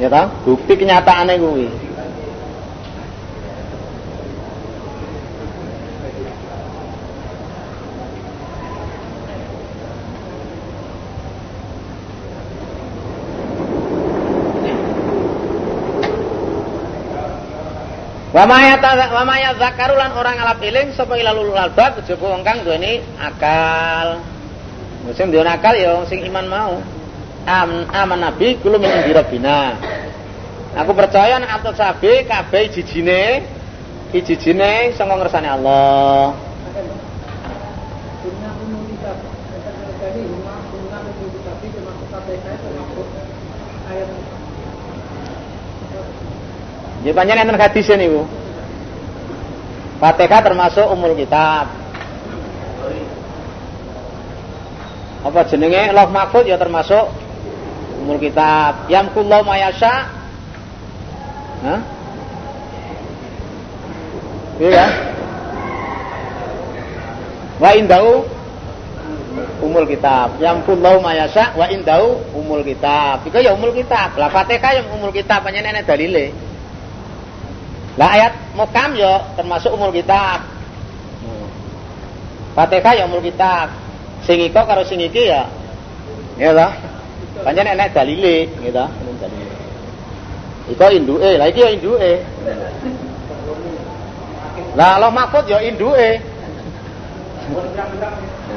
Ya 0.02 0.10
kan? 0.10 0.34
Bukti 0.42 0.74
gue. 1.38 1.70
Wa 18.42 19.22
maya 19.22 19.54
zakarulan 19.54 20.18
orang 20.18 20.42
alap 20.42 20.66
iling 20.66 20.98
sapa 20.98 21.14
ilalul 21.14 21.54
albab 21.54 22.02
kejaba 22.02 22.26
wong 22.26 22.42
kang 22.42 22.66
duweni 22.66 22.98
akal. 23.22 24.18
Musim 25.06 25.30
duwe 25.30 25.46
akal 25.46 25.78
ya 25.78 26.02
sing 26.10 26.26
iman 26.26 26.50
mau. 26.50 26.82
Am, 27.46 27.86
aman 27.94 28.18
nabi 28.18 28.58
kulo 28.58 28.82
min 28.82 28.90
rabbina. 29.14 29.78
Aku 30.74 30.90
percaya 30.98 31.38
nek 31.38 31.62
atus 31.62 31.78
sabe 31.78 32.26
kabeh 32.26 32.74
jijine 32.74 33.46
ijijine 34.10 34.98
sanga 34.98 35.22
ngersane 35.22 35.46
Allah. 35.46 36.34
Jadi 47.02 47.14
panjang 47.18 47.42
enten 47.42 47.58
hadis 47.58 47.90
Bu. 47.90 48.22
Fatihah 49.98 50.42
termasuk 50.42 50.86
umul 50.90 51.14
kitab. 51.18 51.70
Apa 55.22 55.46
jenenge 55.46 55.94
Loh 55.94 56.10
Mahfud 56.10 56.50
ya 56.50 56.58
termasuk 56.58 57.10
umul 58.02 58.18
kitab. 58.18 58.90
Yamkullahu 58.90 59.46
mayasya. 59.46 59.94
Hah? 61.62 61.80
Iya. 64.58 64.86
Wa 67.62 67.70
indau 67.78 68.26
umul 69.62 69.86
kitab. 69.86 70.38
Yang 70.42 70.66
kullau 70.66 70.98
mayasa 71.02 71.54
wa 71.54 71.70
indau 71.70 72.26
umul 72.34 72.66
kitab. 72.66 73.22
Iku 73.26 73.38
ya 73.38 73.54
umul 73.54 73.74
kitab. 73.74 74.18
Lah 74.18 74.34
Fatihah 74.34 74.82
yang 74.82 74.88
umul 74.98 75.14
kitab 75.14 75.46
panjenengan 75.46 75.82
nenek 75.82 75.90
dalile. 75.90 76.51
Lah 78.00 78.10
ayat 78.16 78.34
mukam 78.56 78.96
yo 78.96 79.20
termasuk 79.36 79.76
umul 79.76 79.92
kitab. 79.92 80.48
Hmm. 81.24 81.48
Fatihah 82.56 82.94
ya 82.96 83.04
umul 83.08 83.24
kitab. 83.24 83.72
Sing 84.24 84.40
iko 84.40 84.64
karo 84.64 84.86
sing 84.88 85.02
iki 85.04 85.28
ya 85.28 85.50
ya 86.40 86.56
lah. 86.56 86.72
Pancen 87.42 87.68
enek 87.68 87.92
dalile 87.92 88.48
gitu. 88.48 88.86
Iko 90.72 90.86
induke, 90.94 91.32
lah 91.36 91.48
iki 91.52 91.60
ya 91.66 91.70
induke. 91.74 92.14
Lah 94.78 94.96
Allah 94.96 95.12
Mahfud 95.12 95.50
ya 95.52 95.60
induke. 95.60 96.22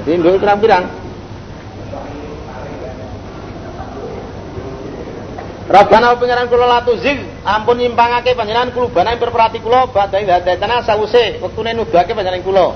Jadi 0.04 0.10
induke 0.14 0.36
pirang-pirang. 0.38 1.03
Rabbana 5.64 6.12
pengiran 6.20 6.44
kula 6.52 6.68
latu 6.68 6.92
zig 7.00 7.24
ampun 7.40 7.80
nyimpangake 7.80 8.36
panjenengan 8.36 8.68
kulubana 8.76 9.16
ing 9.16 9.20
perperati 9.20 9.64
kula 9.64 9.88
badhe 9.88 10.28
dadetana 10.28 10.84
sawuse 10.84 11.40
wektune 11.40 11.72
nuduhake 11.72 12.12
panjenengan 12.12 12.44
kula. 12.44 12.66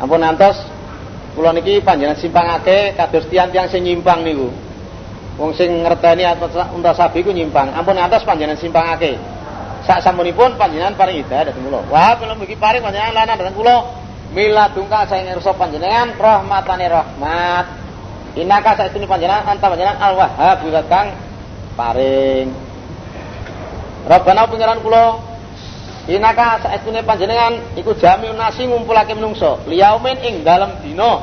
Ampun 0.00 0.24
antos 0.24 0.64
kula 1.36 1.52
niki 1.52 1.84
panjenengan 1.84 2.16
simpangake 2.16 2.96
kados 2.96 3.28
tiang-tiang 3.28 3.68
sing 3.68 3.84
nyimpang 3.84 4.24
niku. 4.24 4.48
Wong 5.36 5.52
sing 5.52 5.84
ngerteni 5.84 6.24
unta 6.72 6.96
sabi 6.96 7.20
ku 7.20 7.36
nyimpang. 7.36 7.76
Ampun 7.76 8.00
antos 8.00 8.24
panjenengan 8.24 8.56
simpangake. 8.56 9.20
Sak 9.84 10.00
sampunipun 10.00 10.56
panjenengan 10.56 10.96
paring 10.96 11.20
hidayah 11.20 11.52
dhateng 11.52 11.68
kula. 11.68 11.84
Wah, 11.92 12.16
kula 12.16 12.32
mugi 12.32 12.56
paring 12.56 12.80
panjenengan 12.80 13.12
lanan 13.12 13.36
dhateng 13.36 13.60
kula. 13.60 14.04
mila 14.34 14.74
dungka 14.74 15.06
saya 15.06 15.30
ngerso 15.30 15.54
panjenengan 15.54 16.18
rahmatane 16.18 16.90
rahmat 16.90 17.83
inaka 18.34 18.74
saya 18.74 18.90
sini 18.90 19.06
panjenengan 19.06 19.46
anta 19.46 19.66
panjenengan 19.70 19.98
al 20.02 20.14
wahhab 20.18 20.58
kang 20.90 21.14
paring. 21.78 22.50
Rabbana 24.04 24.44
pengiran 24.50 24.78
kula 24.84 25.22
inaka 26.10 26.60
saya 26.62 26.78
sini 26.82 27.00
panjenengan 27.06 27.78
iku 27.78 27.94
jamiun 27.96 28.36
nasi 28.36 28.66
ngumpulake 28.66 29.14
menungso. 29.14 29.62
Liyaumin 29.70 30.18
ing 30.22 30.34
dalam 30.42 30.82
dina. 30.82 31.22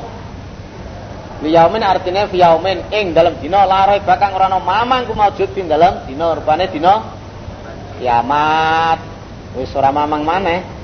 Liyaumin 1.42 1.84
artinya 1.84 2.26
fiyaumin 2.32 2.90
ing 2.90 3.14
dalam 3.14 3.38
dina. 3.38 3.68
Larai 3.68 4.02
bakang 4.02 4.34
ora 4.34 4.50
ana 4.50 4.58
mamang 4.58 5.06
ku 5.06 5.14
maujud 5.14 5.52
ing 5.54 5.68
dalam 5.68 6.08
dina. 6.08 6.34
Rupane 6.38 6.72
dina 6.72 7.06
kiamat. 8.00 9.00
Wis 9.60 9.70
ora 9.76 9.92
mamang 9.92 10.24
maneh 10.24 10.81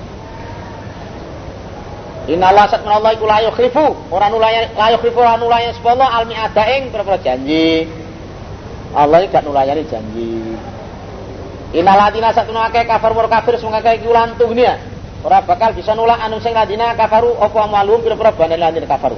Innallaha 2.27 2.67
sat 2.67 2.83
menawa 2.83 3.15
iku 3.15 3.23
la 3.23 3.39
yukhlifu, 3.39 4.11
ora 4.11 4.27
nulayan 4.27 4.75
la 4.75 4.91
yukhlifu 4.91 5.15
ora 5.15 5.39
nulayan 5.39 5.71
sapa 5.71 5.95
Allah 5.95 6.11
al 6.11 6.25
mi'ada 6.27 6.63
ing 6.75 6.91
janji. 7.23 7.87
Allah 8.91 9.23
gak 9.31 9.47
nulayani 9.47 9.87
janji. 9.87 10.51
Innaladina 11.71 12.35
sat 12.35 12.51
menawa 12.51 12.67
kafir 12.67 13.11
mur 13.15 13.31
kafir 13.31 13.55
sing 13.55 13.71
akeh 13.71 14.03
iki 14.03 14.11
ulan 14.11 14.35
dunia. 14.35 14.75
Ora 15.23 15.39
bakal 15.39 15.71
bisa 15.71 15.95
nulak 15.95 16.19
anu 16.19 16.43
sing 16.43 16.51
ladina 16.51 16.93
kafaru 16.99 17.39
apa 17.39 17.63
malum 17.71 18.03
pira-pira 18.03 18.35
bandane 18.35 18.59
ladina 18.59 18.91
kafaru. 18.91 19.15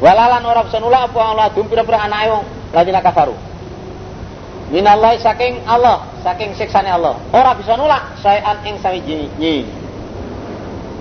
Walalan 0.00 0.40
ora 0.48 0.64
bisa 0.64 0.80
nulak 0.80 1.12
apa 1.12 1.36
ladum 1.36 1.68
pira-pira 1.68 2.08
anake 2.08 2.26
wong 2.32 2.44
ladina 2.72 3.04
kafaru. 3.04 3.36
Minallahi 4.72 5.22
saking 5.22 5.62
Allah, 5.68 6.08
saking 6.26 6.56
siksane 6.56 6.88
Allah. 6.90 7.20
Ora 7.30 7.52
bisa 7.54 7.76
nulak 7.78 8.18
saean 8.24 8.64
ing 8.64 8.80
sawiji 8.80 9.28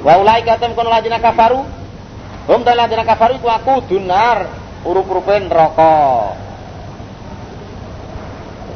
Wa 0.05 0.21
ulai 0.21 0.45
katem 0.45 0.77
kono 0.77 0.93
ladina 0.93 1.17
kafaru. 1.17 1.65
Hum 2.45 2.61
ta 2.61 2.77
ladina 2.77 3.01
kafaru 3.01 3.41
iku 3.41 3.49
aku 3.49 3.89
dunar 3.89 4.45
urup-urupe 4.85 5.33
neraka. 5.49 5.97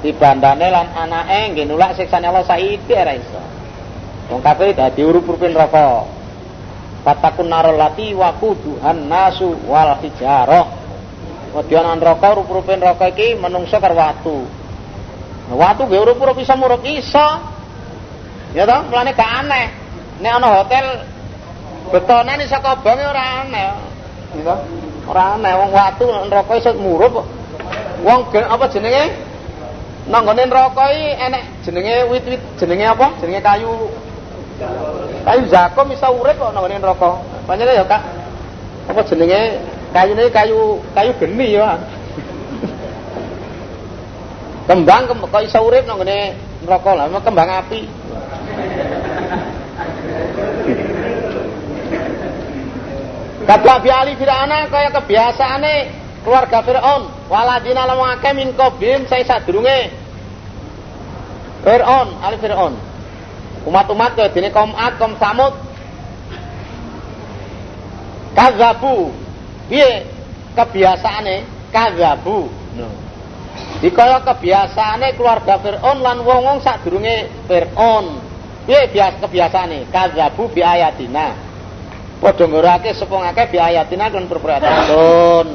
Di 0.01 0.09
bandane 0.17 0.73
lan 0.73 0.89
anake 0.89 1.53
nggih 1.53 1.69
nulak 1.69 1.93
siksane 1.93 2.25
Allah 2.25 2.41
saiki 2.49 2.89
ora 2.97 3.13
iso. 3.13 3.41
Wong 4.33 4.41
kafir 4.41 4.73
dadi 4.73 5.05
urup-urupe 5.05 5.53
neraka. 5.53 6.09
Fatakun 7.05 7.45
narol 7.45 7.77
lati 7.77 8.09
wa 8.17 8.33
kuduhan 8.33 9.05
nasu 9.05 9.53
wal 9.69 10.01
hijarah. 10.01 10.65
Kemudian 11.53 11.93
neraka 12.01 12.33
urup-urupe 12.33 12.73
neraka 12.73 13.13
iki 13.13 13.37
menungso 13.37 13.77
karo 13.77 13.93
watu. 13.93 14.49
Nah, 15.45 15.55
watu 15.61 15.85
nggih 15.85 16.01
urup-urup 16.09 16.41
iso 16.41 16.57
murup 16.57 16.81
iso. 16.89 17.27
Ya 18.57 18.65
toh, 18.65 18.81
mulane 18.89 19.13
gak 19.13 19.45
aneh. 19.45 19.69
Nek 20.19 20.31
ana 20.35 20.47
hotel 20.57 20.85
Betonan 21.89 22.37
iso 22.41 22.57
kobange 22.61 23.03
ora 23.05 23.45
aneh. 23.45 23.69
Gitu. 24.37 24.55
Ora 25.09 25.37
aneh 25.37 25.53
wong 25.57 25.71
watu 25.73 26.05
neraka 26.05 26.53
iso 26.61 26.71
murup. 26.77 27.25
Wong 28.05 28.19
apa 28.29 28.65
jenenge? 28.69 29.27
Nang 30.09 30.25
gone 30.25 30.41
neraka 30.45 30.89
iki 30.93 31.09
enek 31.17 31.43
jenenge 31.65 31.95
wit-wit 32.09 32.41
jenenge 32.57 32.85
apa? 32.93 33.13
Jenenge 33.21 33.41
kayu 33.41 33.71
kayu 35.25 35.41
zakum 35.49 35.89
iso 35.93 36.07
urip 36.13 36.37
kok 36.37 36.53
nang 36.53 36.61
gone 36.65 36.77
neraka. 36.77 37.09
Pancene 37.49 37.73
ya 37.73 37.85
Kak. 37.85 38.01
Apa 38.89 39.01
jenenge? 39.09 39.61
Kayune 39.89 40.29
kayu 40.29 40.77
kayu 40.93 41.11
geni 41.17 41.57
ya. 41.57 41.77
Kembang 44.69 45.09
kok 45.09 45.41
iso 45.41 45.59
urip 45.65 45.89
nang 45.89 45.97
gone 45.97 46.37
neraka 46.61 46.91
lah, 46.93 47.09
kembang 47.25 47.49
api. 47.49 47.81
Kata 53.49 53.81
bi 53.81 53.89
ali 53.89 54.13
fir'auna 54.13 54.69
kaya 54.69 54.93
kebiasaane 54.93 55.75
keluarga 56.21 56.61
Fir'aun. 56.61 57.09
Waladina 57.33 57.89
lam 57.89 57.97
akeh 58.13 58.29
min 58.37 58.53
qablin 58.53 59.09
saya 59.09 59.25
sadurunge. 59.25 59.89
Fir'aun, 61.65 62.13
ali 62.21 62.37
Fir'aun. 62.37 62.77
Umat-umat 63.65 64.13
kaya 64.13 64.29
dene 64.29 64.53
kaum 64.53 64.69
Ad, 64.77 65.01
kaum 65.01 65.17
Samud. 65.17 65.57
Kazabu. 68.37 69.17
Piye 69.65 70.05
kebiasaane? 70.53 71.41
Kazabu. 71.73 72.53
Kaya 73.81 74.21
kebiasaane 74.29 75.17
keluarga 75.17 75.57
Fir'aun 75.57 76.05
lan 76.05 76.21
wong-wong 76.21 76.61
sadurunge 76.61 77.33
Fir'aun. 77.49 78.21
Biasa 78.69 79.17
kebiasaane? 79.25 79.89
Kazabu 79.89 80.53
bi 80.53 80.61
ayatina. 80.61 81.48
Padha 82.19 82.45
ngurake 82.51 82.91
sapa 82.91 83.15
ngakeh 83.15 83.45
bi 83.55 83.57
ayatina 83.63 84.11
kan 84.11 84.27
berperataun. 84.27 85.47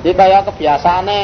Jadi 0.00 0.10
kaya 0.16 0.40
kebiasaane 0.48 1.20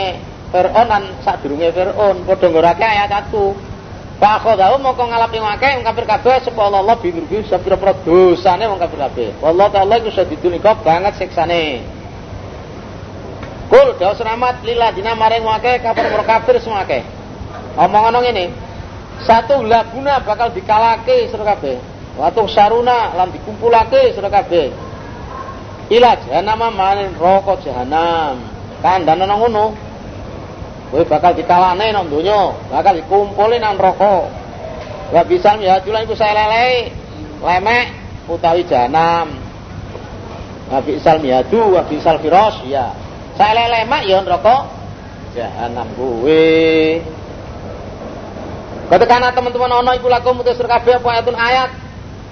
Fir'aun 0.53 0.87
lan 0.87 1.03
sadurunge 1.25 1.73
Fir'aun 1.73 2.29
padha 2.29 2.47
ngurake 2.53 2.85
ayat 2.85 3.33
1. 3.33 3.73
Fakhodahu 4.21 4.79
mongko 4.85 5.09
ngalapi 5.09 5.41
ngakeh 5.41 5.71
wong 5.81 5.85
kafir 5.89 6.05
kabeh 6.07 6.37
sapa 6.45 6.61
Allah 6.61 6.95
binurgi 7.01 7.43
sapira-pira 7.49 7.97
dosane 8.05 8.69
wong 8.69 8.79
kafir 8.79 9.01
kabeh. 9.01 9.29
Wallahu 9.41 9.73
ta'ala 9.73 9.99
iku 9.99 10.13
sadidul 10.13 10.61
iqab 10.61 10.85
banget 10.85 11.17
siksane. 11.17 11.83
Kul 13.73 13.97
dawu 13.97 14.13
selamat 14.13 14.61
lillah 14.69 14.93
dina 14.93 15.17
maring 15.17 15.43
wake 15.43 15.81
kafir 15.81 16.13
mur 16.13 16.23
kafir 16.29 16.61
semua 16.61 16.85
akeh. 16.85 17.01
Omong 17.81 18.21
ngene. 18.21 18.53
Satu 19.25 19.65
labuna 19.65 20.21
bakal 20.21 20.53
dikalake 20.53 21.33
sira 21.33 21.57
kabeh. 21.57 21.92
Watu 22.13 22.45
saruna 22.45 23.17
lan 23.17 23.33
dikumpulake 23.33 24.13
sira 24.13 24.29
kabeh. 24.29 24.69
Ila 25.89 26.17
jahanam 26.25 26.73
manen 26.73 27.17
rokok 27.17 27.65
jahanam. 27.65 28.45
Kandhane 28.85 29.25
nang 29.25 29.41
ngono. 29.41 29.67
Kowe 30.93 31.05
bakal 31.09 31.33
dikalane 31.33 31.89
nang 31.89 32.13
donya, 32.13 32.53
bakal 32.69 33.01
dikumpulin 33.01 33.65
nang 33.65 33.81
neraka. 33.81 34.29
Wa 35.13 35.25
bisa 35.25 35.57
ya 35.61 35.81
julan 35.81 36.05
iku 36.05 36.13
lele 36.17 36.93
lemek 37.41 37.87
utawi 38.29 38.65
jahanam. 38.69 39.33
Wa 40.69 40.81
bisal 40.85 41.21
miadu 41.21 41.77
wa 41.77 41.85
bisal 41.89 42.21
firas 42.21 42.61
ya. 42.69 42.93
Saya 43.41 43.73
lemak 43.73 44.05
ya 44.05 44.21
neraka 44.21 44.69
jahanam 45.33 45.89
kowe. 45.97 46.45
Ketika 48.93 49.33
teman-teman 49.33 49.73
ono 49.81 49.97
iku 49.97 50.13
lakum 50.13 50.37
mutus 50.37 50.61
kabeh 50.61 51.01
apa 51.01 51.09
ayatun 51.17 51.33
ayat 51.33 51.82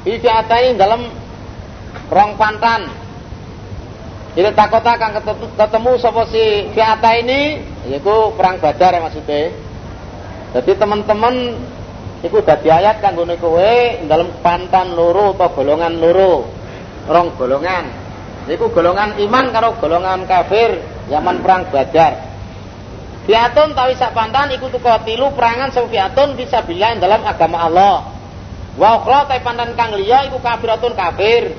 Fi'atain 0.04 0.80
dalam 0.80 1.12
rong 2.08 2.32
pantan. 2.40 2.88
Jadi 4.30 4.54
takota 4.54 4.94
kang 4.94 5.12
ketemu 5.58 5.90
sapa 5.98 6.22
si 6.30 6.70
fi'ata 6.70 7.18
ini 7.18 7.58
yaitu 7.90 8.14
perang 8.38 8.62
Badar 8.62 8.94
ya 8.94 9.00
maksudnya. 9.02 9.50
Jadi 10.54 10.72
teman-teman 10.78 11.34
iku 12.22 12.38
dadi 12.42 12.70
ayat 12.70 13.02
kanggo 13.02 13.26
kowe 13.38 13.74
dalam 14.06 14.30
pantan 14.38 14.94
loro 14.94 15.34
atau 15.34 15.50
golongan 15.50 15.98
loro. 15.98 16.46
Rong 17.10 17.34
golongan. 17.34 17.84
Iku 18.46 18.70
golongan 18.70 19.18
iman 19.18 19.46
karo 19.50 19.74
golongan 19.82 20.24
kafir 20.30 20.78
zaman 21.10 21.42
perang 21.42 21.66
Badar. 21.74 22.30
Fiatun 23.26 23.74
tawi 23.74 23.98
sak 23.98 24.14
pantan 24.14 24.54
iku 24.54 24.70
tuku 24.70 24.88
tilu 25.04 25.34
perangan 25.34 25.74
sing 25.74 25.90
fiatun 25.90 26.38
bisa 26.38 26.62
bilang 26.64 27.02
dalam 27.02 27.26
agama 27.26 27.66
Allah. 27.66 28.19
Wa 28.80 29.04
ukhra 29.04 29.28
ta 29.28 29.36
pandan 29.44 29.76
kang 29.76 29.92
liya 29.92 30.32
iku 30.32 30.40
kafiratun 30.40 30.96
kafir. 30.96 31.52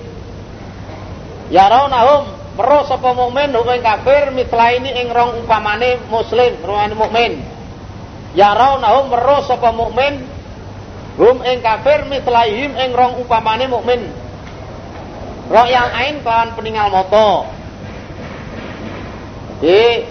Ya 1.53 1.69
raunahum 1.69 2.33
meruh 2.57 2.81
sapa 2.89 3.13
mukmin 3.13 3.53
ing 3.53 3.81
kafir 3.85 4.33
mitlaini 4.33 4.89
ing 4.89 5.13
rong 5.13 5.45
upamane 5.45 6.01
muslim, 6.09 6.57
ruane 6.65 6.97
mukmin. 6.97 7.45
Ya 8.33 8.57
raunahum 8.57 9.13
meruh 9.13 9.45
sapa 9.45 9.69
mukmin 9.69 10.25
hum 11.21 11.45
ing 11.45 11.61
kafir 11.61 12.09
mitlaihim 12.09 12.73
ing 12.73 12.89
rong 12.97 13.21
upamane 13.21 13.69
mukmin. 13.69 14.09
Royal 15.45 15.93
ain 15.93 16.25
kawan 16.25 16.57
peninggal 16.57 16.89
moto. 16.89 17.45
Di 19.61 20.01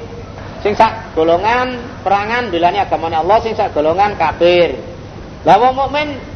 sing 0.63 0.79
sak 0.79 1.19
golongan 1.19 1.75
perangan 2.07 2.55
bilane 2.55 2.79
agamane 2.79 3.19
Allah 3.19 3.43
sing 3.43 3.59
sak 3.59 3.75
golongan 3.75 4.15
kafir. 4.15 4.79
Lah 5.43 5.59
wong 5.59 5.75
mukmin 5.75 6.30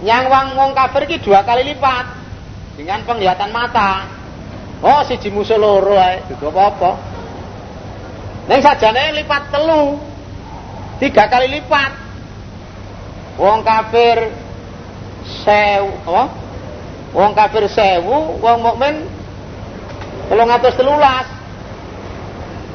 yang 0.00 0.32
wong 0.32 0.56
wong 0.56 0.70
kafir 0.72 1.04
ki 1.04 1.20
dua 1.20 1.44
kali 1.44 1.64
lipat 1.72 2.06
dengan 2.80 3.04
penglihatan 3.04 3.52
mata. 3.52 4.08
Oh, 4.80 5.04
si 5.04 5.20
musuh 5.28 5.60
loro 5.60 5.92
ae, 6.00 6.24
dudu 6.24 6.48
apa-apa. 6.48 6.96
Ning 8.48 8.64
sajane 8.64 9.12
lipat 9.20 9.52
telu. 9.52 10.00
Tiga 10.96 11.28
kali 11.28 11.52
lipat. 11.52 11.92
Wong 13.36 13.60
kafir 13.60 14.32
sewu, 15.44 15.92
apa? 16.08 16.24
Wong 17.12 17.32
kafir 17.36 17.68
sewu, 17.68 18.40
wong 18.40 18.58
mukmin 18.64 19.04
telulas. 20.32 21.28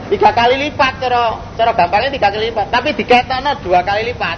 Tiga 0.05 0.30
kali 0.30 0.69
lipat 0.69 1.01
cara 1.01 1.41
cara 1.57 1.73
gampangnya 1.73 2.13
tiga 2.13 2.30
kali 2.30 2.53
lipat, 2.53 2.69
tapi 2.69 2.93
diketokno 2.93 3.57
dua 3.65 3.82
kali 3.82 4.13
lipat. 4.13 4.38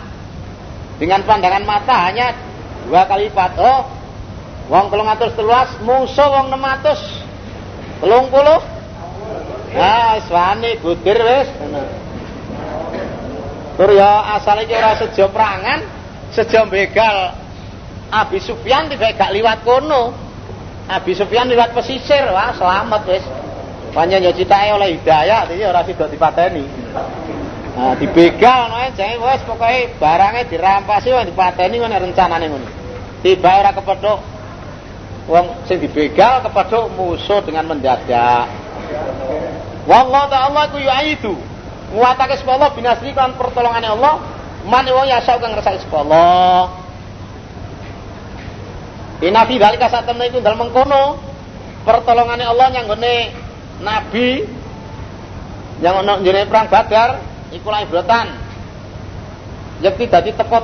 Dengan 1.03 1.27
pandangan 1.27 1.67
mata 1.67 2.07
hanya 2.07 2.31
dua 2.87 3.03
kali 3.05 3.27
lipat. 3.29 3.51
Oh, 3.59 3.81
Wong 4.67 4.91
313 4.91 5.79
musuh 5.87 6.27
wong 6.27 6.51
600 6.51 8.03
30 8.03 8.77
Ah, 9.77 10.15
wis 10.17 10.27
wani 10.31 10.79
gudir 10.79 11.19
wis 11.21 11.47
Tur 13.77 13.93
ya 13.93 14.33
asal 14.33 14.65
iki 14.65 14.73
ora 14.73 14.97
sejo 14.97 15.29
prangan, 15.29 15.85
sejo 16.33 16.65
begal. 16.65 17.37
Abi 18.09 18.41
Sufyan 18.41 18.89
tiba 18.89 19.13
gak 19.13 19.29
liwat 19.29 19.61
kono. 19.61 20.17
Abi 20.89 21.13
Sufyan 21.13 21.45
liwat 21.45 21.77
pesisir, 21.77 22.25
wah 22.33 22.57
selamat 22.57 23.05
wis. 23.05 23.21
Panjen 23.93 24.25
ya 24.25 24.33
citake 24.33 24.73
oleh 24.73 24.97
hidayah, 24.97 25.45
iki 25.45 25.61
ora 25.61 25.85
sida 25.85 26.09
dipateni. 26.09 26.65
Nah, 27.77 27.93
dibegal 28.01 28.73
ngono 28.73 28.89
jane 28.97 29.21
wis 29.21 29.45
pokoke 29.45 29.93
barangnya 30.01 30.49
dirampasi 30.49 31.13
wis 31.13 31.29
dipateni 31.29 31.77
ngono 31.77 32.01
rencanane 32.01 32.45
ngono. 32.49 32.76
Tiba 33.25 33.49
ora 33.61 33.71
kepethuk. 33.73 34.19
Wong 35.27 35.45
sing 35.67 35.77
dibegal 35.83 36.45
kepethuk 36.45 36.93
musuh 36.95 37.43
dengan 37.43 37.67
mendadak. 37.67 38.47
Wallahu 39.87 40.27
ta'ala 40.27 40.71
ku 40.71 40.77
yu'idu 40.79 41.35
nguatake 41.87 42.35
sapa 42.43 42.59
Allah 42.59 42.69
binasri 42.75 43.15
kan 43.15 43.35
pertolongane 43.39 43.87
Allah. 43.87 44.19
Man 44.67 44.83
wong 44.83 45.07
yasa 45.07 45.39
kang 45.39 45.55
ngersake 45.55 45.83
sapa 45.87 45.97
Allah. 46.03 46.75
Ina 49.23 49.47
fi 49.49 49.55
dalika 49.57 49.87
satemne 49.89 50.29
iku 50.29 50.43
dalem 50.43 50.67
mengkono. 50.67 51.17
Pertolongane 51.87 52.43
Allah 52.43 52.67
nyanggone 52.75 53.15
nabi. 53.81 54.29
Yang 55.79 55.95
ono 56.03 56.13
njere 56.25 56.49
perang 56.49 56.67
Badar 56.67 57.09
iku 57.53 57.69
lah 57.69 57.85
ibrotan 57.85 58.27
yakti 59.81 60.09
dadi 60.09 60.33
teko 60.33 60.57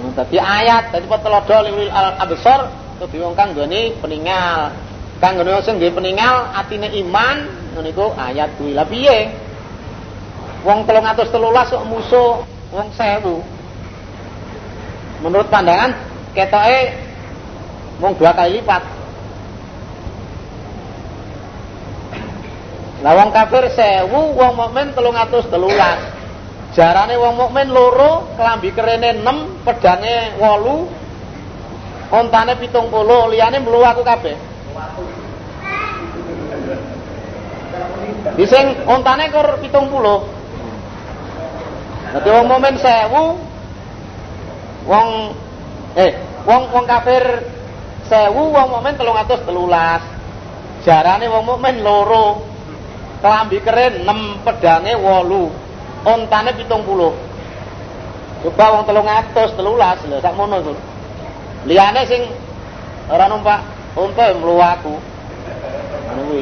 telodo 0.00 0.16
dadi 0.16 0.40
ayat 0.40 0.96
dadi 0.96 1.06
telodo 1.06 1.56
lil 1.68 1.92
al-absar 1.92 2.72
kudu 2.96 3.20
wong 3.20 3.36
kang 3.36 3.52
nggone 3.52 4.00
peninggal 4.00 4.72
kang 5.20 5.36
nggone 5.36 5.60
sing 5.60 5.76
nggih 5.76 5.92
peninggal 5.92 6.48
atine 6.56 6.88
iman 7.04 7.36
ngono 7.76 8.16
ayat 8.16 8.56
kuwi. 8.58 8.74
Lah 8.74 8.84
piye? 8.88 9.30
Wong 10.64 10.84
313 10.84 11.72
kok 11.72 11.84
musuh 11.88 12.44
wong 12.72 12.88
1000. 12.92 13.42
Menurut 15.24 15.48
pandangan 15.52 15.92
ketoke 16.36 16.80
wong 18.00 18.14
dua 18.16 18.32
kali 18.36 18.52
lipat. 18.60 18.82
Lah 23.00 23.16
wong 23.16 23.32
kafir 23.32 23.64
1000, 23.72 24.12
wong 24.12 24.52
mukmin 24.56 24.92
313. 24.92 26.19
Jarane 26.70 27.18
wong 27.18 27.34
mukmin 27.34 27.74
loro, 27.74 28.30
kelambi 28.38 28.70
kerene 28.70 29.26
6, 29.26 29.66
pedange 29.66 30.38
8, 30.38 32.14
ontane 32.14 32.54
70, 32.54 33.34
liyane 33.34 33.58
melu 33.58 33.82
aku 33.82 34.06
kabeh. 34.06 34.38
Di 38.38 38.46
sing 38.46 38.86
ontane 38.86 39.34
kur 39.34 39.58
70. 39.58 40.38
Dadi 42.10 42.26
wong 42.30 42.46
mukmin 42.50 42.74
1000 42.78 43.14
wong 44.86 45.34
eh 45.94 46.12
wong 46.46 46.62
wong 46.74 46.86
kafir 46.86 47.22
1000 48.06 48.34
wong 48.34 48.66
mukmin 48.70 48.94
313. 48.94 50.86
Jarane 50.86 51.26
wong 51.26 51.44
mukmin 51.50 51.82
loro. 51.82 52.46
Kelambi 53.20 53.60
keren 53.60 54.06
6 54.06 54.46
pedange 54.46 54.94
8. 54.94 55.69
Ontane 56.04 56.56
70. 56.56 56.72
Coba 58.40 58.64
wong 58.72 58.84
313 58.88 60.08
lho 60.08 60.16
sak 60.24 60.32
mono 60.32 60.64
to. 60.64 60.72
Liyane 61.68 62.08
sing 62.08 62.24
ora 63.12 63.28
numpak 63.28 63.60
unta 63.96 64.32
mlu 64.32 64.56
aku. 64.56 64.94
Ngono 66.16 66.32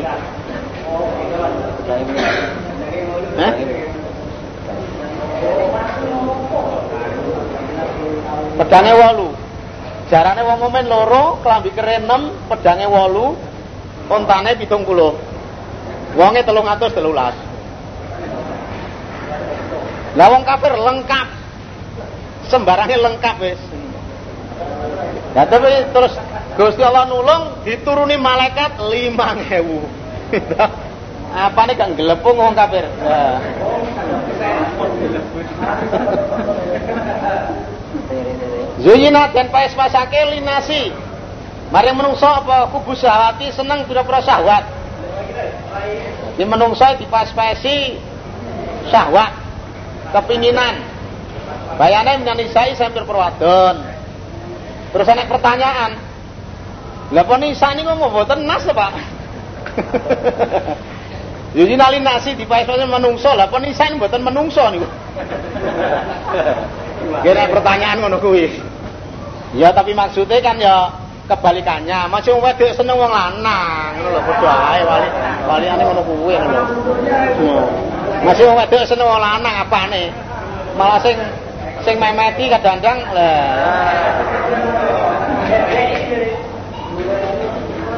Hah? 3.39 3.53
Pedange 8.59 8.93
wolu. 8.95 9.29
Jarane 10.09 10.43
wong 10.47 10.59
momen 10.63 10.87
loro, 10.87 11.39
kelambi 11.43 11.71
keren 11.75 12.07
6, 12.07 12.49
pedange 12.51 12.87
wolu, 12.87 13.35
ontane 14.07 14.55
70. 14.55 16.15
Wonge 16.19 16.43
313. 16.47 17.48
Lah 20.15 20.27
wong 20.33 20.45
kafir 20.47 20.73
lengkap. 20.79 21.29
Sembarangnya 22.49 22.97
lengkap 22.97 23.37
wis. 23.45 23.61
Nah, 25.37 25.45
tapi 25.45 25.69
terus 25.93 26.17
Gusti 26.57 26.81
Allah 26.81 27.05
nulung 27.07 27.61
dituruni 27.63 28.17
malaikat 28.17 28.81
5000. 28.81 30.33
Apa 31.29 31.61
nih 31.69 31.77
kan 31.77 31.93
gelepung 31.93 32.41
wong 32.41 32.57
kafir. 32.57 32.89
Zuyina 38.83 39.29
dan 39.35 39.51
pais 39.51 39.75
pasake 39.75 40.39
linasi. 40.39 40.95
Mari 41.69 41.93
menungso 41.93 42.25
apa 42.25 42.73
kubu 42.73 42.97
syahwati 42.97 43.53
seneng 43.53 43.85
pira-pira 43.85 44.25
syahwat. 44.25 44.65
Di 46.41 46.45
menungso 46.47 46.87
di 46.97 47.05
pas-pasi 47.11 47.99
syahwat, 48.89 49.38
kepinginan. 50.13 50.75
Bayane 51.79 52.19
menanisai 52.25 52.75
sambil 52.75 53.07
perwadon. 53.07 53.77
Terus 54.93 55.09
ada 55.09 55.25
pertanyaan. 55.29 55.93
Lah 57.09 57.25
apa 57.25 57.41
nisa 57.41 57.73
ini 57.73 57.89
ngomong 57.89 58.13
boten 58.13 58.45
nas 58.45 58.69
Pak? 58.69 58.93
Jadi 61.57 61.73
nali 61.81 62.05
nasi 62.05 62.37
di 62.37 62.45
paesane 62.45 62.85
menungso 62.85 63.33
lah, 63.33 63.49
penisan 63.49 63.97
mboten 63.97 64.21
menungso 64.21 64.61
niku. 64.69 64.85
Kira 67.25 67.49
pertanyaan 67.49 68.05
ngono 68.05 68.21
kuwi. 68.21 68.53
Ya 69.57 69.73
tapi 69.73 69.97
maksudnya 69.97 70.45
kan 70.45 70.61
ya 70.61 70.93
kebalikannya. 71.25 72.13
Masih 72.13 72.37
wong 72.37 72.45
wedok 72.45 72.77
seneng 72.77 73.01
wong 73.01 73.09
lanang, 73.09 73.97
ngono 73.97 74.09
lho 74.13 74.21
padha 74.29 74.53
ae 74.77 74.85
wali 74.85 75.09
waliane 75.49 75.83
ngono 75.89 76.03
kuwi 76.05 76.37
ngono 76.37 76.53
lho. 76.53 77.65
Masih 78.23 78.45
wong 78.51 78.59
wedok 78.59 78.83
seneng 78.89 79.07
lanang 79.07 79.55
apane? 79.63 80.11
Malah 80.75 80.99
sing 81.03 81.17
sing 81.87 81.97
memeti 82.03 82.51
kadang-kadang 82.51 82.99
lah. 83.15 84.19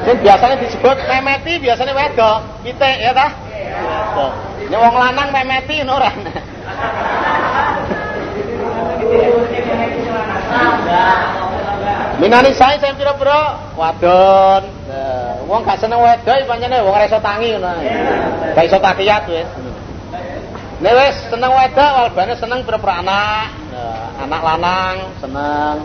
Sing 0.05 0.17
biasanya 0.21 0.57
disebut 0.61 0.97
memeti 1.09 1.53
biasanya 1.61 1.93
wedok, 1.97 2.39
pitik 2.65 2.97
ya 3.01 3.13
ta? 3.17 3.29
Wedok. 3.33 4.33
Ini 4.69 4.77
wong 4.77 4.95
lanang 4.97 5.29
memeti 5.33 5.81
ora. 5.85 6.11
Minani 12.21 12.53
saya 12.53 12.77
saya 12.77 12.93
pira-pira 12.93 13.57
wadon. 13.81 14.63
Wong 15.49 15.65
gak 15.65 15.81
seneng 15.81 16.05
wedok 16.05 16.45
pancene 16.45 16.85
wong 16.85 16.93
ora 16.93 17.09
iso 17.09 17.19
tangi 17.25 17.57
ngono. 17.57 17.73
Gak 18.53 18.69
iso 18.69 18.79
takiyat 18.79 19.25
wis. 19.27 19.49
Nek 20.81 21.13
seneng 21.29 21.53
wedok 21.53 21.91
walbane 21.93 22.35
seneng 22.41 22.65
pira-pira 22.65 23.05
anak. 23.05 23.53
Anak 24.21 24.41
lanang 24.41 24.97
seneng 25.21 25.77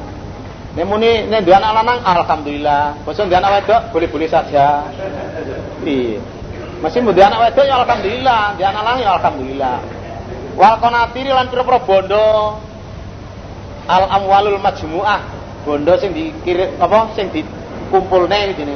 Nek 0.75 0.83
muni 0.91 1.23
nek 1.31 1.47
duwe 1.47 1.55
anak 1.55 1.71
lanang 1.71 1.99
alhamdulillah. 2.03 2.99
Basa 3.07 3.23
duwe 3.23 3.39
anak 3.39 3.63
wedok 3.63 3.81
boleh-boleh 3.95 4.27
saja. 4.27 4.83
Iya. 5.87 6.19
Masih 6.83 6.99
duwe 6.99 7.23
anak 7.23 7.47
wedok 7.47 7.63
ya 7.63 7.79
alhamdulillah, 7.79 8.59
duwe 8.59 8.67
anak 8.67 8.83
lanang 8.83 8.99
ya 8.99 9.11
alhamdulillah. 9.15 9.77
Wal 10.59 10.75
qanatiri 10.83 11.31
lan 11.31 11.47
pira-pira 11.47 11.79
bondo 11.79 12.59
al 13.87 14.03
amwalul 14.19 14.59
majmuah. 14.59 15.23
Bondo 15.63 15.95
sing 15.95 16.11
dikirim 16.11 16.75
apa 16.75 17.15
sing 17.15 17.31
dikumpulne 17.31 18.51
iki 18.51 18.67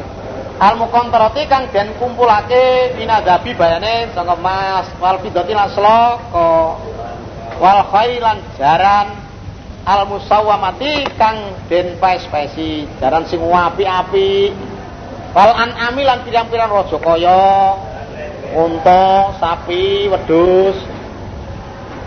Al 0.60 0.76
muqantarati 0.76 1.48
kang 1.48 1.72
den 1.72 1.96
kumpulake 1.96 2.92
binadabi 3.00 3.56
bayane 3.56 4.12
sanga 4.12 4.36
emas 4.36 4.92
wal 5.00 5.16
fidati 5.24 5.56
lan 5.56 5.72
sloko 5.72 6.76
wal 7.64 7.82
khailan 7.88 8.44
jaran 8.60 9.08
al 9.88 10.04
musawamati 10.04 11.08
kang 11.16 11.56
den 11.72 11.96
paes-paesi 12.04 12.92
jaran 13.00 13.24
sing 13.32 13.40
api-api 13.40 14.52
wal 15.32 15.54
an'ami 15.56 16.04
lan 16.04 16.28
pirang-pirang 16.28 16.68
raja 16.76 16.98
kaya 17.00 17.40
unta, 18.52 19.40
sapi, 19.40 20.12
wedhus 20.12 20.76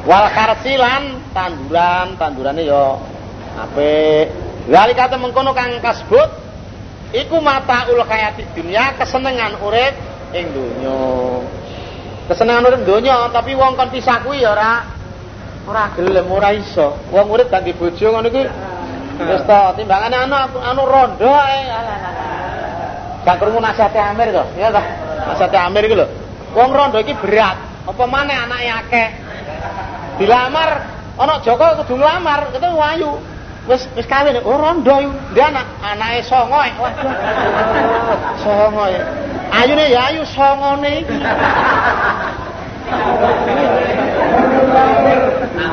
wal 0.05 0.29
karsilan 0.29 1.25
tanduran, 1.33 2.21
tandurane 2.21 2.69
ya 2.69 3.01
apik. 3.65 4.29
Lali 4.69 4.93
kata 4.93 5.17
mengkono 5.17 5.57
kang 5.57 5.81
kasbut 5.81 6.52
iku 7.13 7.37
mata 7.45 7.89
ul 7.93 8.01
hayati 8.03 8.57
dunia 8.57 8.97
kesenengan 8.97 9.61
urip 9.61 9.95
ing 10.33 10.53
donya. 10.53 10.99
Kesenengan 12.29 12.65
urip 12.69 12.83
donya 12.89 13.29
tapi 13.31 13.53
wong 13.53 13.77
kon 13.77 13.93
pisah 13.93 14.25
kuwi 14.25 14.43
ya 14.43 14.57
ora 14.57 14.73
ora 15.69 15.85
gelem 15.95 16.27
ora 16.27 16.51
iso 16.57 16.99
wong 17.13 17.27
urip 17.31 17.53
ganti 17.53 17.77
bojo 17.77 18.07
ngono 18.11 18.29
iki 18.33 18.45
Wis 19.13 19.45
to, 19.45 19.61
timbangane 19.77 20.17
anu 20.17 20.35
anu 20.57 20.83
rondo 20.89 21.31
ae. 21.31 21.69
Gak 23.23 23.37
krungu 23.39 23.61
nasihate 23.63 24.01
Amir 24.01 24.35
to, 24.35 24.45
ya 24.59 24.73
to. 24.73 24.83
Nasihate 25.29 25.59
Amir 25.61 25.85
iki 25.87 25.95
lho. 25.95 26.07
Wong 26.57 26.71
rondo 26.73 26.99
iki 26.99 27.15
berat, 27.15 27.87
apa 27.87 28.05
maneh 28.09 28.35
anake 28.35 28.69
akeh. 28.73 29.09
Dilamar 30.19 30.71
ana 31.21 31.39
Joko 31.45 31.85
kudu 31.85 32.01
nglamar, 32.01 32.51
ketemu 32.51 32.77
wayu. 32.77 33.11
Wis 33.63 33.87
wis 33.95 34.07
kawin, 34.11 34.35
oh 34.43 34.59
rondo. 34.59 35.15
Dia 35.39 35.55
anak 35.55 35.67
anake 35.87 36.27
songo. 36.27 36.59
Waduh. 36.59 37.15
Songo 38.43 38.85
ya. 38.91 39.03
Ayune 39.55 39.87
ya 39.87 40.11
ayu 40.11 40.27
songone. 40.27 41.07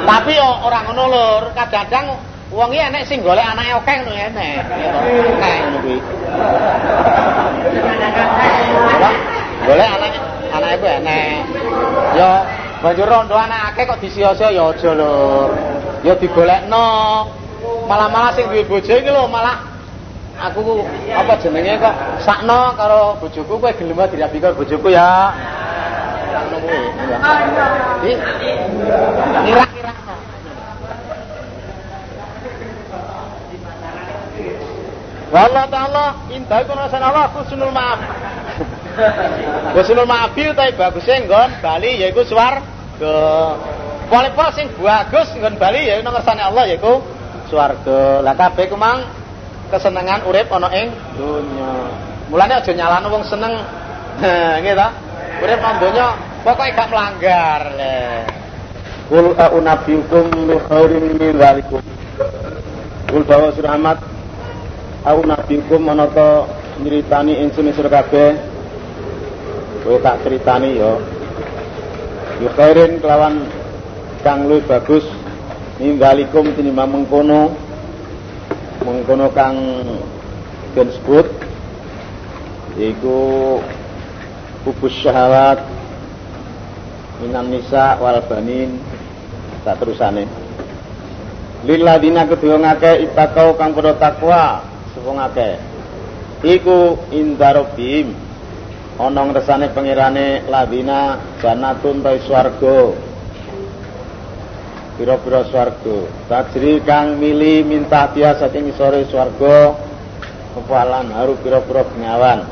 Tapi 0.05 0.33
orang 0.37 0.85
ngono 0.93 1.49
kadang-kadang 1.57 2.05
wong 2.53 2.69
iki 2.69 2.81
enek 2.81 3.03
sing 3.09 3.25
golek 3.25 3.41
anake 3.41 3.73
akeh 3.73 3.95
ngono 4.05 4.13
enek. 4.13 4.61
Enek 5.33 5.57
ngono 5.65 5.77
kuwi. 5.81 5.97
Golek 9.65 9.89
anake 9.97 10.19
anake 10.53 10.75
ku 10.77 10.85
enek. 10.85 11.41
Yo 12.13 12.29
banjur 12.85 13.09
rondo 13.09 13.33
anak 13.33 13.73
akeh 13.73 13.89
kok 13.89 13.97
disia-sia 13.97 14.53
ya 14.53 14.69
aja 14.69 14.91
lur. 14.93 15.57
Ya 16.05 16.13
digolekno. 16.13 16.85
Malah-malah 17.89 18.31
sing 18.37 18.45
duwe 18.47 18.63
bojo 18.63 18.93
iki 18.93 19.09
lho 19.09 19.25
malah 19.27 19.65
aku 20.39 20.87
apa 21.11 21.33
jenenge 21.43 21.75
kok 21.83 21.95
sakno 22.23 22.73
karo 22.79 23.19
bojoku 23.19 23.59
kowe 23.59 23.71
gelem 23.75 23.99
dirabi 24.07 24.37
karo 24.39 24.53
bojoku 24.55 24.87
ya. 24.93 25.33
Ngono 26.29 26.57
kuwi. 26.63 26.79
Kira-kira 29.43 29.93
Wallah 35.29 35.69
ta'ala 35.69 36.05
indah 36.33 36.65
iku 36.65 36.73
rasan 36.73 37.05
Allah 37.05 37.29
husnul 37.29 37.69
maaf. 37.69 38.01
husnul 39.77 40.09
maaf 40.09 40.33
itu 40.33 40.49
tapi 40.57 40.73
bagusnya 40.73 41.21
nggon 41.21 41.49
Bali 41.61 42.01
yaiku 42.01 42.25
swarga. 42.25 43.17
Pol-pol 44.09 44.49
sing 44.57 44.73
bagus 44.73 45.29
nggon 45.37 45.61
Bali 45.61 45.85
yaiku 45.85 46.01
nang 46.01 46.17
kersane 46.17 46.41
Allah 46.41 46.65
yaiku 46.65 47.05
swarga. 47.49 48.21
Lah 48.21 48.37
kabeh 48.37 48.69
ku 48.69 48.77
mang 48.77 49.03
kesenengan 49.73 50.23
urip 50.29 50.47
ana 50.53 50.69
ing 50.71 50.93
donya. 51.17 51.71
Mulane 52.29 52.53
aja 52.61 52.71
nyalano 52.71 53.07
wong 53.09 53.23
seneng. 53.25 53.53
Nggih 54.61 54.73
ta? 54.77 54.87
Urip 55.41 55.59
nang 55.59 55.75
donya 55.81 56.07
pokoke 56.45 56.71
gak 56.77 56.89
melanggar. 56.93 57.63
Kul 59.09 59.33
a'unabiukum 59.33 60.25
bi 60.45 60.55
khairin 60.69 61.05
min 61.17 61.33
dzalikum. 61.33 61.81
Kul 63.09 63.25
bawa 63.25 63.49
surah 63.57 63.73
Ahmad 63.73 63.97
Aku 64.99 65.23
nabikum 65.23 65.79
menata 65.79 66.43
nyritani 66.83 67.39
ingsun 67.39 67.71
sira 67.71 67.87
kabeh. 67.87 68.35
Kowe 69.79 69.95
tak 70.03 70.27
critani 70.27 70.75
ya. 70.75 70.99
Khairin 72.59 72.99
kelawan 72.99 73.47
kang 74.19 74.51
luwih 74.51 74.59
bagus 74.67 75.07
ninggalikum 75.79 76.53
tinimbang 76.53 76.91
mengkono. 76.91 77.55
Mengkono 78.83 79.27
kang 79.31 79.55
den 80.75 80.87
sebut 80.93 81.27
iku 82.79 83.19
kubus 84.63 84.93
syahwat 85.03 85.59
minan 87.19 87.51
nisa 87.51 87.99
wal 87.99 88.19
banin 88.27 88.79
tak 89.67 89.79
terusane. 89.83 90.27
Lil 91.67 91.83
ladina 91.83 92.23
kedua 92.23 92.55
ngake 92.55 93.03
itakau 93.11 93.59
kang 93.59 93.75
padha 93.75 93.99
takwa 93.99 94.63
sapa 94.95 95.11
ngake 95.11 95.49
iku 96.47 96.95
indarobim 97.11 98.15
ana 98.99 99.21
ngresane 99.27 99.71
pengirane 99.75 100.47
ladina 100.47 101.19
janatun 101.43 101.99
swarga 102.23 103.08
pira-pira 104.99 105.47
swarga. 105.47 105.97
Tajri 106.27 106.83
kang 106.83 107.15
mili 107.15 107.63
minta 107.63 108.11
dia 108.11 108.35
saking 108.35 108.75
sore 108.75 109.07
swarga 109.07 109.79
kepalan 110.51 111.15
haru 111.15 111.39
pira-pira 111.39 111.87
bengawan. 111.87 112.43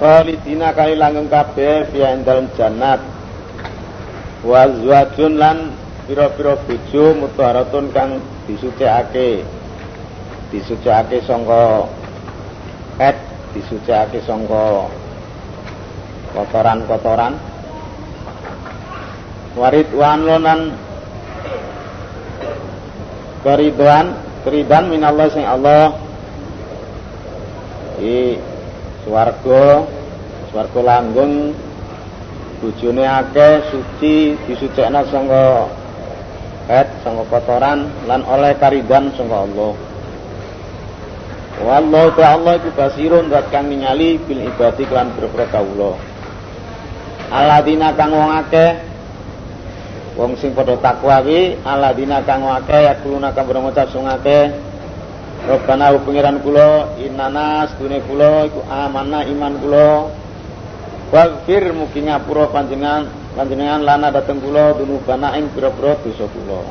Khalidina 0.00 0.72
kali 0.72 0.96
langgeng 0.96 1.28
kabeh 1.28 1.92
fi 1.92 2.00
dalam 2.24 2.48
jannat. 2.56 3.04
Wa 4.40 4.64
zwajun 4.80 5.36
lan 5.36 5.76
pira-pira 6.08 6.56
bojo 6.56 7.04
mutharatun 7.20 7.92
kang 7.92 8.24
disucikake. 8.48 9.44
Disucikake 10.48 11.20
sangka 11.28 11.84
et 12.96 13.16
disucikake 13.52 14.24
sangka 14.24 14.88
kotoran-kotoran. 16.32 17.36
Warid 19.54 19.94
lonan 19.94 20.74
keriduan 23.44 24.16
keridan 24.42 24.88
minallah 24.88 25.28
sing 25.28 25.44
Allah 25.44 25.92
di 28.00 28.40
swarga 29.04 29.84
swarga 30.48 30.80
langgeng 30.80 31.52
bojone 32.64 33.04
akeh 33.04 33.68
suci 33.68 34.34
disucikna 34.48 35.04
sangka 35.12 35.68
et 36.72 36.88
sangka 37.04 37.28
kotoran 37.28 37.92
lan 38.08 38.24
oleh 38.24 38.56
karidan 38.56 39.12
sangka 39.12 39.44
Allah 39.44 39.72
Wallahu 41.54 42.18
ta'ala 42.18 42.58
iku 42.58 42.74
basirun 42.74 43.30
zat 43.30 43.46
kang 43.54 43.70
ningali 43.70 44.18
bil 44.26 44.42
ibadi 44.42 44.90
kelan 44.90 45.14
berpura 45.14 45.46
kawula. 45.54 45.94
Aladina 47.30 47.94
kang 47.94 48.10
wong 48.10 48.42
akeh 48.42 48.74
wong 50.14 50.38
sing 50.38 50.54
padha 50.54 50.78
takwa 50.78 51.18
wi 51.26 51.58
aladina 51.66 52.22
kang 52.22 52.46
akeh 52.46 52.86
yakuluna 52.86 53.34
kang 53.34 53.50
ngucap 53.50 53.90
sing 53.90 54.06
akeh. 54.06 54.54
Rabbana 55.44 55.92
pengiran 56.00 56.40
kula 56.40 56.96
innana 56.96 57.68
sedune 57.68 58.00
kula 58.08 58.48
iku 58.48 58.64
amanah 58.64 59.28
iman 59.28 59.54
kula. 59.60 59.88
Waghfir 61.12 61.76
mugi 61.76 62.00
ngapura 62.00 62.48
panjenengan 62.48 63.12
panjenengan 63.36 63.84
lana 63.84 64.08
dateng 64.08 64.40
kula 64.40 64.72
dunubana 64.72 65.36
ing 65.36 65.52
pira-pira 65.52 66.00
dosa 66.00 66.26
kula. 66.32 66.64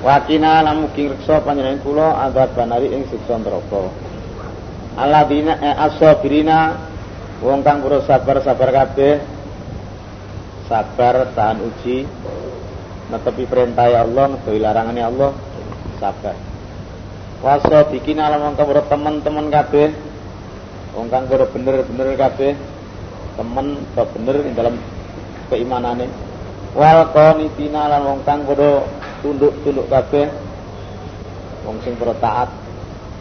Wakina 0.00 0.64
lan 0.64 0.88
mugi 0.88 1.12
reksa 1.12 1.44
panjenengan 1.44 1.84
kula 1.84 2.16
azab 2.30 2.56
banari 2.56 2.88
ing 2.96 3.04
siksa 3.12 3.36
neraka. 3.36 3.92
Alladzina 4.96 5.60
eh, 5.60 5.84
as-sabirina 5.84 6.80
wong 7.44 7.60
kang 7.60 7.84
sabar-sabar 7.84 8.68
kabeh 8.72 9.39
sabar 10.70 11.34
tahan 11.34 11.66
uji 11.66 12.06
netepi 13.10 13.42
perintah 13.50 13.90
Allah 13.90 14.38
netepi 14.38 14.62
larangane 14.62 15.02
Allah 15.02 15.34
sabar. 15.98 16.38
Wasa 17.42 17.90
bikin 17.90 18.22
alam 18.22 18.38
wong 18.38 18.54
kang 18.54 18.70
teman-teman 18.86 19.50
kabeh 19.50 19.90
wong 20.94 21.10
kang 21.10 21.26
bener-bener 21.26 22.14
kabeh 22.14 22.54
temen 23.34 23.66
atau 23.96 24.06
bener 24.14 24.36
ing 24.46 24.54
dalam 24.54 24.74
keimanane. 25.50 26.06
Wal 26.78 27.10
qanitina 27.10 27.90
lan 27.90 28.06
wong 28.06 28.20
kang 28.22 28.46
padha 28.46 28.86
tunduk-tunduk 29.26 29.90
kabeh 29.90 30.30
wong 31.66 31.82
sing 31.82 31.98
para 31.98 32.14
taat. 32.22 32.48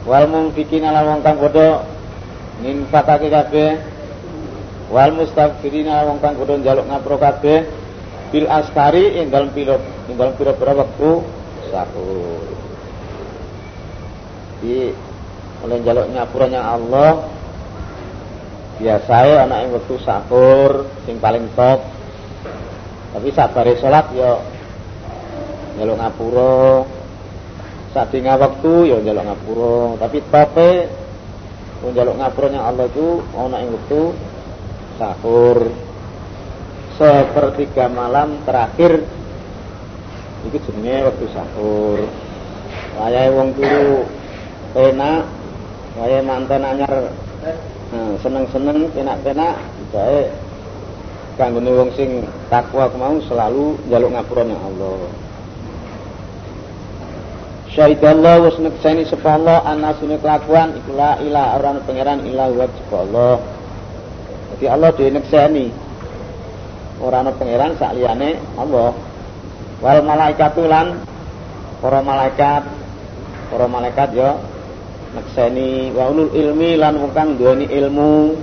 Wal 0.05 0.29
mungfikin 0.29 0.85
ala 0.85 1.01
wong 1.01 1.25
kang 1.25 1.41
padha 1.41 1.81
ninfatake 2.61 3.33
kabeh 3.33 3.69
wal 4.89 5.13
mustaghfirin 5.13 5.85
ala 5.85 6.09
wong 6.09 6.17
kang 6.19 6.35
padha 6.35 6.57
njaluk 6.57 6.85
ngapura 6.89 7.17
kabeh 7.21 7.59
bil 8.33 8.45
askari 8.49 9.21
ing 9.21 9.29
dalem 9.29 9.53
pira 9.53 9.77
ing 10.09 10.17
dalem 10.17 10.33
pira-pira 10.37 10.73
wektu 10.73 11.21
sahur. 11.69 12.45
Di 14.59 14.91
oleh 15.65 15.77
njaluk 15.85 16.05
nyapuranya 16.09 16.61
Allah 16.61 17.29
biasa 18.81 19.45
anak 19.45 19.57
yang 19.61 19.71
waktu 19.77 19.95
sahur 20.01 20.71
sing 21.05 21.21
paling 21.21 21.45
top. 21.53 21.85
Tapi 23.09 23.29
sabare 23.33 23.73
salat 23.77 24.05
ya 24.13 24.41
njaluk 25.77 25.97
ngapura 25.97 26.85
sadinga 27.93 28.37
waktu 28.37 28.73
ya 28.93 28.97
njaluk 29.01 29.23
ngapura 29.25 29.77
tapi 29.97 30.17
tope 30.29 30.71
njaluk 31.89 32.15
ngapuranya 32.19 32.61
Allah 32.67 32.85
itu 32.91 33.23
ana 33.33 33.57
ing 33.63 33.71
wektu 33.73 34.13
sahur. 34.99 35.71
Sepertiga 36.99 37.87
malam 37.87 38.43
terakhir 38.43 39.07
itu 40.43 40.57
jenenge 40.67 41.07
waktu 41.07 41.25
sahur. 41.31 41.99
Wayahe 42.99 43.31
wong 43.31 43.55
turu 43.55 44.03
enak 44.75 45.23
wayahe 45.95 46.21
manten 46.27 46.61
anyar 46.67 46.93
nah, 47.95 48.13
seneng-seneng 48.19 48.91
enak-enak 48.93 49.55
jae 49.95 50.29
kanggone 51.39 51.71
wong 51.71 51.89
sing 51.95 52.27
takwa 52.51 52.91
mau 52.99 53.15
selalu 53.23 53.79
njaluk 53.87 54.11
ngapurane 54.11 54.55
Allah. 54.59 54.99
Syahidallah 57.71 58.43
wis 58.43 58.57
nekseni 58.59 59.07
sapa 59.07 59.39
Allah 59.39 59.63
anasune 59.63 60.19
kelakuan 60.19 60.75
iku 60.75 60.99
la 60.99 61.15
ilaha 61.23 61.55
ora 61.55 61.67
ana 61.71 61.81
pangeran 61.87 62.27
illa 62.27 62.51
wa 62.51 62.67
Allah. 62.99 63.58
Jadi 64.59 64.67
Allah 64.67 64.91
dhewe 64.91 65.15
nekseni. 65.15 65.71
Ora 66.99 67.23
ana 67.23 67.31
pangeran 67.31 67.79
sak 67.79 67.95
liyane 67.95 68.35
Allah. 68.59 68.91
Wal 69.79 70.03
malaikatu 70.03 70.67
lan 70.67 70.99
para 71.79 72.03
malaikat 72.03 72.67
para 73.47 73.65
malaikat 73.71 74.11
ya 74.11 74.35
nekseni 75.15 75.95
wa 75.95 76.11
ulul 76.11 76.35
ilmi 76.35 76.75
lan 76.75 76.99
wong 76.99 77.15
kang 77.15 77.39
duweni 77.39 77.71
ilmu 77.71 78.35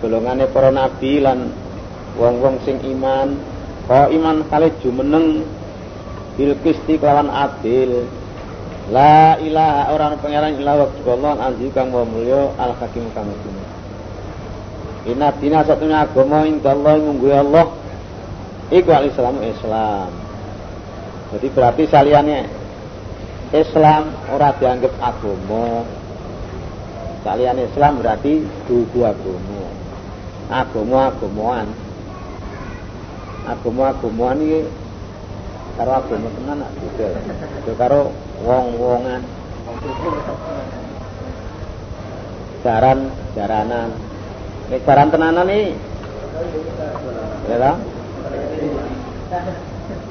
golongane 0.00 0.48
para 0.48 0.72
nabi 0.72 1.20
lan 1.20 1.52
wong-wong 2.16 2.56
sing 2.64 2.80
iman 2.88 3.36
kok 3.84 4.08
iman 4.08 4.48
kali 4.48 4.72
jumeneng 4.80 5.44
bil 6.40 6.56
kisti 6.64 6.96
kelawan 6.96 7.28
adil 7.28 8.08
La 8.88 9.36
ilaha 9.36 9.92
orang 9.92 10.16
pangeran 10.16 10.56
illa 10.56 10.80
wa 10.80 10.88
Allah 10.88 11.52
anzi 11.52 11.68
kang 11.76 11.92
wa 11.92 12.08
mulya 12.08 12.56
al 12.56 12.72
hakim 12.72 13.04
kang. 13.12 13.28
Inna 15.08 15.32
dina 15.40 15.64
satunya 15.64 16.04
agama 16.04 16.44
Allah 16.44 16.94
munggu 17.00 17.32
Allah 17.32 17.72
iku 18.68 18.92
al 18.92 19.08
Islam. 19.08 19.40
Jadi 21.32 21.46
berarti 21.52 21.82
saliannya 21.88 22.40
Islam 23.56 24.12
ora 24.28 24.52
dianggap 24.60 24.92
agama. 25.00 25.84
Salian 27.24 27.56
Islam 27.64 28.04
berarti 28.04 28.44
dudu 28.68 29.08
agama. 29.08 29.64
Agama-agamaan. 30.52 31.68
Agama-agamaan 33.48 34.38
iki 34.44 34.60
karo 35.80 35.92
agama 36.04 36.28
tenan 36.36 36.60
beda. 36.68 37.08
Beda 37.64 37.72
karo 37.80 38.00
wong-wongan. 38.44 39.24
Jaran, 42.60 43.08
jaranan. 43.32 44.07
Nek 44.68 44.84
jaran 44.84 45.08
tenanan 45.08 45.48
iki 45.48 45.72
ya. 47.48 47.72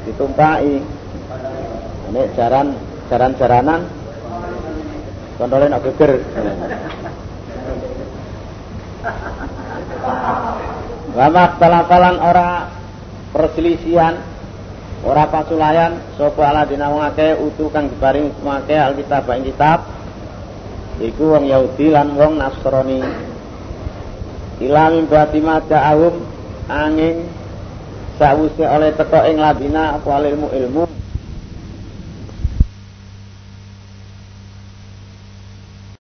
Ditumpai. 0.10 0.82
Nek 2.08 2.28
jaran 2.34 2.68
jaran-jaranan 3.12 3.82
kontrolin 5.38 5.70
nak 5.70 5.84
geger. 5.86 6.24
Wama 11.14 11.44
talafalan 11.62 12.18
ora 12.22 12.50
perselisihan 13.34 14.18
ora 15.06 15.30
pasulayan 15.30 16.18
sapa 16.18 16.42
aladina 16.50 16.90
wong 16.90 17.06
utu 17.46 17.70
kang 17.70 17.90
diparing 17.94 18.34
semake 18.42 18.74
alkitab 18.74 19.30
ing 19.38 19.46
kitab 19.54 19.80
iku 20.98 21.38
wong 21.38 21.46
Yahudi 21.46 21.94
lan 21.94 22.18
wong 22.18 22.42
Nasrani 22.42 23.02
ila 24.62 24.90
min 24.90 25.06
batima 25.06 25.62
ta'awum 25.62 26.16
angin 26.70 27.30
sawuse 28.18 28.66
oleh 28.66 28.92
teko 28.98 29.22
ing 29.30 29.38
ladina 29.38 30.02
apa 30.02 30.10
ilmu 30.26 30.50
ilmu 30.50 30.84